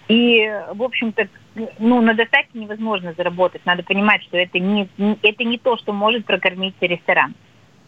И, 0.08 0.47
в 0.71 0.84
общем-то, 0.84 1.28
ну, 1.80 2.02
на 2.02 2.13
доставке 2.13 2.60
невозможно 2.60 3.15
заработать. 3.17 3.65
Надо 3.65 3.82
понимать, 3.82 4.21
что 4.21 4.38
это 4.38 4.60
не, 4.60 4.88
это 5.23 5.43
не 5.43 5.58
то, 5.58 5.78
что 5.78 5.93
может 5.93 6.26
прокормить 6.26 6.76
ресторан. 6.80 7.34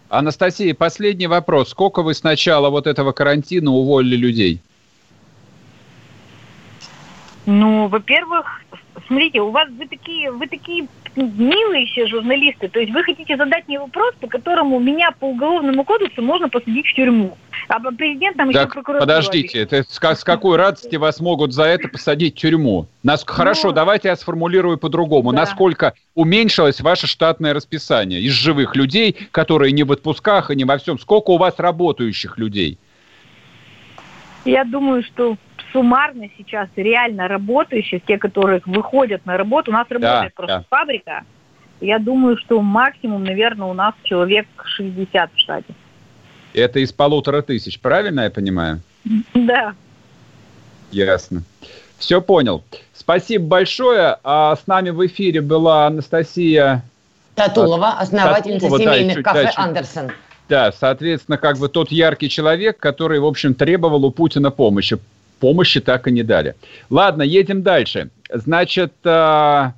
Анастасия, 0.10 0.74
последний 0.74 1.28
вопрос. 1.28 1.70
Сколько 1.70 2.02
вы 2.02 2.16
с 2.16 2.24
начала 2.24 2.72
вот 2.72 2.88
этого 2.88 3.12
карантина 3.12 3.70
уволили 3.70 4.16
людей? 4.16 4.62
Ну, 7.50 7.88
во-первых, 7.88 8.62
смотрите, 9.08 9.42
у 9.42 9.50
вас 9.50 9.68
вы 9.70 9.88
такие, 9.88 10.32
вы 10.32 10.46
такие 10.46 10.88
милые 11.16 11.88
все 11.88 12.06
журналисты. 12.06 12.68
То 12.68 12.80
есть 12.80 12.94
вы 12.94 13.02
хотите 13.04 13.38
задать 13.38 13.68
мне 13.68 13.80
вопрос, 13.80 14.14
по 14.20 14.28
которому 14.28 14.78
меня 14.78 15.10
по 15.20 15.26
уголовному 15.26 15.84
кодексу 15.84 16.22
можно 16.22 16.48
посадить 16.48 16.86
в 16.86 16.94
тюрьму. 16.94 17.36
А 17.68 17.80
президент 17.80 18.38
там 18.38 18.50
еще 18.50 18.60
Так, 18.60 18.74
прокуратура. 18.74 19.00
подождите, 19.00 19.58
это 19.62 19.82
с, 19.82 20.00
с 20.00 20.24
какой 20.24 20.58
радости 20.58 20.96
вас 20.96 21.20
могут 21.20 21.52
за 21.54 21.64
это 21.64 21.88
посадить 21.88 22.36
в 22.36 22.40
тюрьму? 22.40 22.86
Нас, 23.02 23.24
хорошо, 23.26 23.72
давайте 23.72 24.10
я 24.10 24.16
сформулирую 24.16 24.78
по-другому. 24.78 25.32
Ну, 25.32 25.36
Да. 25.36 25.42
Насколько 25.42 25.96
уменьшилось 26.14 26.82
ваше 26.82 27.08
штатное 27.08 27.56
расписание 27.56 28.22
из 28.22 28.34
живых 28.34 28.76
людей, 28.76 29.16
которые 29.32 29.72
не 29.72 29.82
в 29.82 29.92
отпусках 29.92 30.52
и 30.52 30.56
не 30.56 30.66
во 30.66 30.78
всем? 30.78 31.00
Сколько 31.00 31.32
у 31.32 31.38
вас 31.40 31.56
работающих 31.58 32.38
людей? 32.38 32.78
Я 34.46 34.66
думаю, 34.66 35.02
что 35.04 35.36
суммарно 35.72 36.30
сейчас 36.38 36.70
реально 36.76 37.28
работающих, 37.28 38.04
те, 38.06 38.18
которые 38.18 38.62
выходят 38.66 39.26
на 39.26 39.38
работу, 39.38 39.72
у 39.72 39.74
нас 39.74 39.88
работает 39.90 40.34
просто 40.34 40.66
да. 40.70 40.78
фабрика. 40.78 41.24
Я 41.82 42.00
думаю, 42.00 42.38
что 42.38 42.62
максимум, 42.62 43.24
наверное, 43.24 43.68
у 43.68 43.74
нас 43.74 43.94
человек 44.04 44.48
60 44.64 45.34
в 45.34 45.40
штате. 45.40 45.74
Это 46.54 46.80
из 46.80 46.92
полутора 46.92 47.42
тысяч, 47.42 47.80
правильно 47.80 48.22
я 48.22 48.30
понимаю? 48.30 48.82
Да. 49.34 49.74
Ясно. 50.92 51.44
Все 51.98 52.22
понял. 52.22 52.64
Спасибо 52.94 53.46
большое. 53.46 54.18
А 54.24 54.56
с 54.56 54.66
нами 54.68 54.90
в 54.90 55.06
эфире 55.06 55.42
была 55.42 55.88
Анастасия 55.88 56.84
Татулова, 57.36 58.00
основательница 58.00 58.68
Татулова, 58.68 58.86
да, 58.86 58.94
семейных 58.94 59.16
чуть- 59.18 59.24
кафе 59.24 59.44
да, 59.44 59.64
Андерсон. 59.64 60.12
Да, 60.50 60.72
соответственно, 60.72 61.38
как 61.38 61.60
бы 61.60 61.70
тот 61.70 61.92
яркий 61.92 62.28
человек, 62.28 62.80
который, 62.80 63.20
в 63.20 63.26
общем, 63.26 63.54
требовал 63.54 64.04
у 64.06 64.12
Путина 64.12 64.50
помощи. 64.50 64.98
Помощи 65.40 65.80
так 65.80 66.08
и 66.08 66.12
не 66.12 66.24
дали. 66.24 66.56
Ладно, 66.90 67.24
едем 67.24 67.64
дальше. 67.64 68.10
Значит, 68.32 68.94
а, 69.04 69.74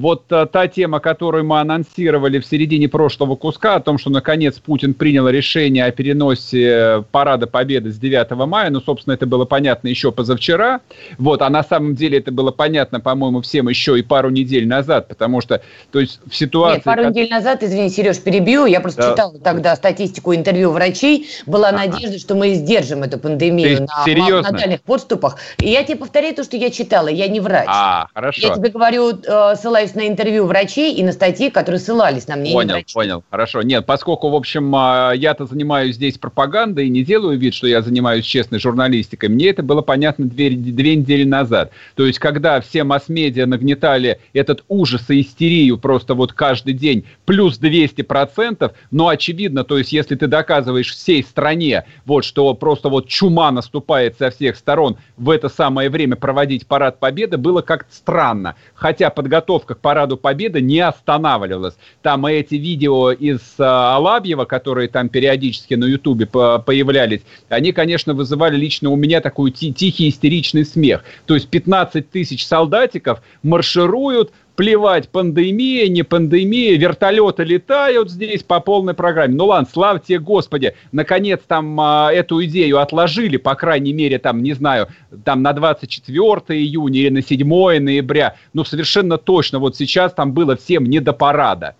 вот 0.00 0.24
а, 0.32 0.46
та 0.46 0.66
тема, 0.66 0.98
которую 0.98 1.44
мы 1.44 1.60
анонсировали 1.60 2.38
в 2.38 2.46
середине 2.46 2.88
прошлого 2.88 3.36
куска, 3.36 3.74
о 3.76 3.80
том, 3.80 3.98
что 3.98 4.08
наконец 4.08 4.58
Путин 4.58 4.94
принял 4.94 5.28
решение 5.28 5.84
о 5.84 5.90
переносе 5.90 7.04
Парада 7.12 7.46
Победы 7.46 7.92
с 7.92 7.98
9 7.98 8.30
мая, 8.46 8.70
ну, 8.70 8.80
собственно, 8.80 9.14
это 9.14 9.26
было 9.26 9.44
понятно 9.44 9.88
еще 9.88 10.10
позавчера, 10.10 10.80
вот, 11.18 11.42
а 11.42 11.50
на 11.50 11.62
самом 11.62 11.94
деле 11.94 12.18
это 12.18 12.32
было 12.32 12.50
понятно, 12.50 13.00
по-моему, 13.00 13.42
всем 13.42 13.68
еще 13.68 13.98
и 13.98 14.02
пару 14.02 14.30
недель 14.30 14.66
назад, 14.66 15.08
потому 15.08 15.42
что, 15.42 15.60
то 15.92 16.00
есть 16.00 16.20
в 16.26 16.34
ситуации... 16.34 16.76
Нет, 16.76 16.84
пару 16.84 17.02
как- 17.02 17.10
недель 17.10 17.30
назад, 17.30 17.62
извини, 17.62 17.90
Сереж, 17.90 18.20
перебью, 18.20 18.64
я 18.64 18.80
просто 18.80 19.02
Да. 19.02 19.10
читала 19.10 19.38
тогда 19.38 19.76
статистику 19.76 20.34
интервью 20.34 20.70
врачей, 20.70 21.28
была 21.44 21.72
надежда, 21.72 22.18
что 22.18 22.34
мы 22.34 22.54
сдержим 22.54 23.02
эту 23.02 23.18
пандемию 23.18 23.82
на, 23.82 24.04
серьезно? 24.06 24.50
на 24.50 24.58
дальних 24.58 24.80
подступах. 24.80 25.36
И 25.58 25.68
я 25.68 25.84
тебе 25.84 25.96
повторяю 25.96 26.34
то, 26.34 26.42
что 26.42 26.56
я 26.56 26.70
читала, 26.70 27.08
я 27.08 27.28
не 27.28 27.40
врач. 27.40 27.68
А, 27.68 28.06
хорошо. 28.14 28.48
Я 28.48 28.54
тебе 28.54 28.70
говорю, 28.70 29.10
э, 29.10 29.54
ссылаюсь 29.56 29.89
на 29.94 30.06
интервью 30.06 30.46
врачей 30.46 30.94
и 30.94 31.02
на 31.02 31.12
статьи, 31.12 31.50
которые 31.50 31.80
ссылались 31.80 32.28
на 32.28 32.36
мне. 32.36 32.52
Понял, 32.52 32.76
понял, 32.92 33.24
хорошо. 33.30 33.62
Нет, 33.62 33.86
поскольку, 33.86 34.30
в 34.30 34.34
общем, 34.34 34.74
а, 34.74 35.12
я-то 35.12 35.46
занимаюсь 35.46 35.96
здесь 35.96 36.18
пропагандой 36.18 36.86
и 36.86 36.90
не 36.90 37.02
делаю 37.02 37.38
вид, 37.38 37.54
что 37.54 37.66
я 37.66 37.82
занимаюсь 37.82 38.24
честной 38.24 38.58
журналистикой, 38.58 39.28
мне 39.28 39.48
это 39.48 39.62
было 39.62 39.82
понятно 39.82 40.26
две, 40.26 40.50
две 40.50 40.96
недели 40.96 41.24
назад. 41.24 41.72
То 41.96 42.06
есть, 42.06 42.18
когда 42.18 42.60
все 42.60 42.84
масс-медиа 42.84 43.46
нагнетали 43.46 44.20
этот 44.32 44.64
ужас 44.68 45.10
и 45.10 45.20
истерию 45.20 45.78
просто 45.78 46.14
вот 46.14 46.32
каждый 46.32 46.74
день, 46.74 47.04
плюс 47.24 47.58
200%, 47.58 48.72
но 48.90 49.08
очевидно, 49.08 49.64
то 49.64 49.78
есть, 49.78 49.92
если 49.92 50.14
ты 50.14 50.26
доказываешь 50.26 50.92
всей 50.92 51.22
стране, 51.22 51.84
вот, 52.04 52.24
что 52.24 52.54
просто 52.54 52.88
вот 52.88 53.08
чума 53.08 53.50
наступает 53.50 54.16
со 54.18 54.30
всех 54.30 54.56
сторон, 54.56 54.96
в 55.16 55.30
это 55.30 55.48
самое 55.48 55.90
время 55.90 56.16
проводить 56.16 56.66
парад 56.66 57.00
Победы 57.00 57.38
было 57.38 57.62
как-то 57.62 57.92
странно. 57.92 58.54
Хотя 58.74 59.10
подготовка 59.10 59.74
параду 59.80 60.16
Победы 60.16 60.60
не 60.60 60.80
останавливалась. 60.80 61.76
Там 62.02 62.26
и 62.28 62.32
эти 62.32 62.54
видео 62.54 63.12
из 63.12 63.40
э, 63.58 63.62
Алабьева, 63.64 64.44
которые 64.44 64.88
там 64.88 65.08
периодически 65.08 65.74
на 65.74 65.84
Ютубе 65.84 66.26
по- 66.26 66.58
появлялись, 66.58 67.22
они, 67.48 67.72
конечно, 67.72 68.14
вызывали 68.14 68.56
лично 68.56 68.90
у 68.90 68.96
меня 68.96 69.20
такой 69.20 69.50
ти- 69.50 69.72
тихий 69.72 70.08
истеричный 70.08 70.64
смех. 70.64 71.04
То 71.26 71.34
есть 71.34 71.48
15 71.48 72.10
тысяч 72.10 72.46
солдатиков 72.46 73.22
маршируют, 73.42 74.32
плевать, 74.60 75.08
пандемия, 75.08 75.88
не 75.88 76.02
пандемия, 76.02 76.76
вертолеты 76.76 77.44
летают 77.44 78.10
здесь 78.10 78.42
по 78.42 78.60
полной 78.60 78.92
программе. 78.92 79.34
Ну 79.34 79.46
ладно, 79.46 79.66
слава 79.72 79.98
тебе, 79.98 80.18
Господи, 80.18 80.74
наконец 80.92 81.40
там 81.46 81.80
а, 81.80 82.12
эту 82.12 82.44
идею 82.44 82.78
отложили, 82.78 83.38
по 83.38 83.54
крайней 83.54 83.94
мере, 83.94 84.18
там, 84.18 84.42
не 84.42 84.52
знаю, 84.52 84.88
там 85.24 85.40
на 85.40 85.54
24 85.54 86.60
июня 86.60 87.00
или 87.00 87.08
на 87.08 87.22
7 87.22 87.48
ноября. 87.48 88.36
Ну, 88.52 88.64
совершенно 88.64 89.16
точно, 89.16 89.60
вот 89.60 89.76
сейчас 89.76 90.12
там 90.12 90.34
было 90.34 90.56
всем 90.56 90.84
не 90.84 91.00
до 91.00 91.14
парада. 91.14 91.74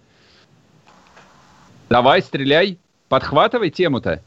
Давай, 1.90 2.22
стреляй, 2.22 2.78
подхватывай 3.10 3.68
тему-то. 3.68 4.22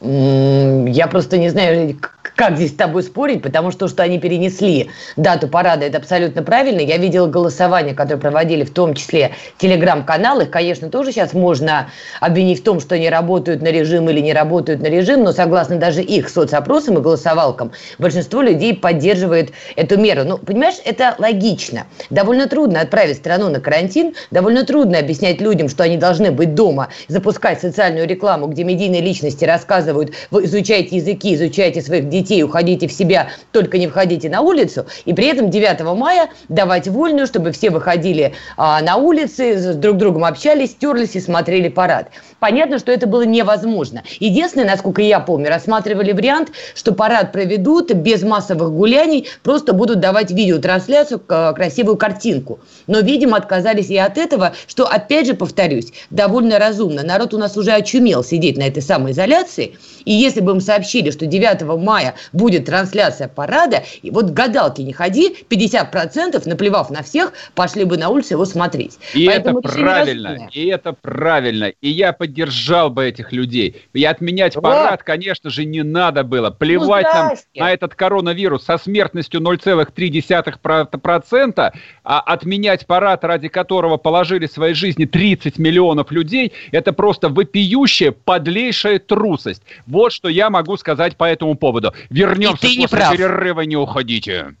Я 0.00 1.08
просто 1.08 1.36
не 1.36 1.50
знаю, 1.50 1.94
как 2.38 2.54
здесь 2.54 2.70
с 2.70 2.74
тобой 2.74 3.02
спорить, 3.02 3.42
потому 3.42 3.72
что 3.72 3.80
то, 3.80 3.88
что 3.88 4.04
они 4.04 4.20
перенесли 4.20 4.90
дату 5.16 5.48
парада, 5.48 5.84
это 5.84 5.98
абсолютно 5.98 6.44
правильно. 6.44 6.80
Я 6.80 6.96
видела 6.96 7.26
голосование, 7.26 7.96
которое 7.96 8.20
проводили 8.20 8.62
в 8.62 8.70
том 8.72 8.94
числе 8.94 9.32
телеграм-каналы. 9.58 10.44
Их, 10.44 10.50
конечно, 10.50 10.88
тоже 10.88 11.10
сейчас 11.10 11.32
можно 11.32 11.90
обвинить 12.20 12.60
в 12.60 12.62
том, 12.62 12.78
что 12.78 12.94
они 12.94 13.10
работают 13.10 13.60
на 13.60 13.72
режим 13.72 14.08
или 14.08 14.20
не 14.20 14.32
работают 14.32 14.80
на 14.80 14.86
режим, 14.86 15.24
но 15.24 15.32
согласно 15.32 15.78
даже 15.78 16.00
их 16.00 16.28
соцопросам 16.28 16.98
и 16.98 17.00
голосовалкам, 17.00 17.72
большинство 17.98 18.40
людей 18.40 18.72
поддерживает 18.72 19.50
эту 19.74 19.98
меру. 19.98 20.22
Ну, 20.22 20.38
понимаешь, 20.38 20.76
это 20.84 21.16
логично. 21.18 21.88
Довольно 22.08 22.46
трудно 22.46 22.82
отправить 22.82 23.16
страну 23.16 23.48
на 23.48 23.58
карантин, 23.58 24.14
довольно 24.30 24.64
трудно 24.64 25.00
объяснять 25.00 25.40
людям, 25.40 25.68
что 25.68 25.82
они 25.82 25.96
должны 25.96 26.30
быть 26.30 26.54
дома, 26.54 26.86
запускать 27.08 27.60
социальную 27.60 28.06
рекламу, 28.06 28.46
где 28.46 28.62
медийные 28.62 29.00
личности 29.00 29.44
рассказывают, 29.44 30.12
вы 30.30 30.44
изучайте 30.44 30.94
языки, 30.94 31.34
изучайте 31.34 31.82
своих 31.82 32.08
детей, 32.08 32.27
уходите 32.42 32.88
в 32.88 32.92
себя, 32.92 33.30
только 33.52 33.78
не 33.78 33.86
входите 33.86 34.28
на 34.28 34.40
улицу, 34.40 34.86
и 35.04 35.12
при 35.12 35.26
этом 35.26 35.50
9 35.50 35.80
мая 35.96 36.30
давать 36.48 36.88
вольную, 36.88 37.26
чтобы 37.26 37.52
все 37.52 37.70
выходили 37.70 38.34
а, 38.56 38.80
на 38.82 38.96
улицы, 38.96 39.58
с 39.58 39.74
друг 39.76 39.96
другом 39.96 40.24
общались, 40.24 40.72
стерлись 40.72 41.16
и 41.16 41.20
смотрели 41.20 41.68
парад. 41.68 42.08
Понятно, 42.40 42.78
что 42.78 42.92
это 42.92 43.06
было 43.06 43.22
невозможно. 43.22 44.02
Единственное, 44.20 44.66
насколько 44.66 45.02
я 45.02 45.20
помню, 45.20 45.48
рассматривали 45.48 46.12
вариант, 46.12 46.50
что 46.74 46.92
парад 46.92 47.32
проведут 47.32 47.92
без 47.92 48.22
массовых 48.22 48.70
гуляний, 48.72 49.26
просто 49.42 49.72
будут 49.72 50.00
давать 50.00 50.30
видеотрансляцию, 50.30 51.20
к- 51.20 51.52
красивую 51.54 51.96
картинку. 51.96 52.60
Но, 52.86 53.00
видимо, 53.00 53.36
отказались 53.36 53.90
и 53.90 53.96
от 53.96 54.18
этого, 54.18 54.54
что, 54.66 54.86
опять 54.86 55.26
же, 55.26 55.34
повторюсь, 55.34 55.92
довольно 56.10 56.58
разумно. 56.58 57.02
Народ 57.02 57.34
у 57.34 57.38
нас 57.38 57.56
уже 57.56 57.72
очумел 57.72 58.22
сидеть 58.22 58.56
на 58.56 58.62
этой 58.62 58.82
самоизоляции, 58.82 59.76
и 60.04 60.12
если 60.12 60.40
бы 60.40 60.52
им 60.52 60.60
сообщили, 60.60 61.10
что 61.10 61.26
9 61.26 61.62
мая 61.82 62.14
будет 62.32 62.66
трансляция 62.66 63.28
парада, 63.28 63.82
и 64.02 64.10
вот 64.10 64.30
к 64.30 64.32
гадалке 64.32 64.84
не 64.84 64.92
ходи, 64.92 65.36
50% 65.48 66.48
наплевав 66.48 66.90
на 66.90 67.02
всех, 67.02 67.32
пошли 67.54 67.84
бы 67.84 67.96
на 67.96 68.08
улицу 68.08 68.34
его 68.34 68.44
смотреть. 68.44 68.98
И 69.14 69.26
Поэтому 69.26 69.60
это 69.60 69.68
правильно, 69.68 70.48
и 70.52 70.66
это 70.66 70.92
правильно. 70.92 71.72
И 71.80 71.88
я 71.88 72.12
поддержал 72.12 72.90
бы 72.90 73.04
этих 73.06 73.32
людей. 73.32 73.82
И 73.92 74.04
отменять 74.04 74.56
Вот. 74.56 74.62
парад, 74.62 75.02
конечно 75.02 75.50
же, 75.50 75.64
не 75.64 75.82
надо 75.82 76.24
было. 76.24 76.50
Плевать 76.50 77.04
нам 77.04 77.28
Ну, 77.28 77.34
здрасте. 77.34 77.60
на 77.60 77.72
этот 77.72 77.94
коронавирус 77.94 78.64
со 78.64 78.78
смертностью 78.78 79.40
0,3%, 79.40 81.72
а 82.04 82.20
отменять 82.20 82.86
парад, 82.86 83.24
ради 83.24 83.48
которого 83.48 83.96
положили 83.96 84.46
свои 84.46 84.74
жизни 84.74 85.04
30 85.04 85.58
миллионов 85.58 86.10
людей, 86.10 86.52
это 86.72 86.92
просто 86.92 87.28
вопиющая, 87.28 88.12
подлейшая 88.12 88.98
трусость. 88.98 89.62
Вот 89.86 90.12
что 90.12 90.28
я 90.28 90.50
могу 90.50 90.76
сказать 90.76 91.16
по 91.16 91.24
этому 91.24 91.54
поводу. 91.54 91.92
Вернемся 92.10 92.66
И 92.66 92.70
ты 92.70 92.76
не 92.76 92.86
после 92.86 92.98
прав. 92.98 93.12
перерыва, 93.12 93.60
не 93.62 93.76
уходите. 93.76 94.54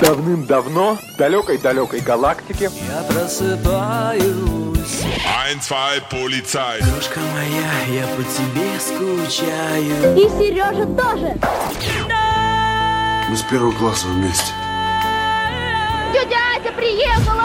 Давным-давно 0.00 0.98
в 1.14 1.16
далекой-далекой 1.16 2.00
галактике 2.00 2.68
Я 2.88 3.02
просыпаюсь 3.04 4.24
Ein, 5.46 5.60
zwei, 5.60 6.02
Polizei. 6.10 6.82
Дружка 6.82 7.20
моя, 7.20 8.00
я 8.00 8.06
по 8.08 8.22
тебе 8.22 8.78
скучаю 8.80 10.16
И 10.16 10.28
Сережа 10.38 10.84
тоже. 10.86 11.38
Мы 13.30 13.36
с 13.36 13.42
первого 13.42 13.72
класса 13.72 14.08
вместе. 14.08 14.52
Тетя 16.12 16.36
Ася 16.60 16.72
приехала! 16.72 17.44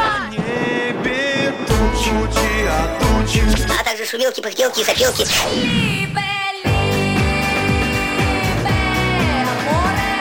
А 3.79 3.83
также 3.83 4.05
шумелки, 4.05 4.41
пыхтелки 4.41 4.81
и 4.81 4.83
сопелки. 4.83 5.25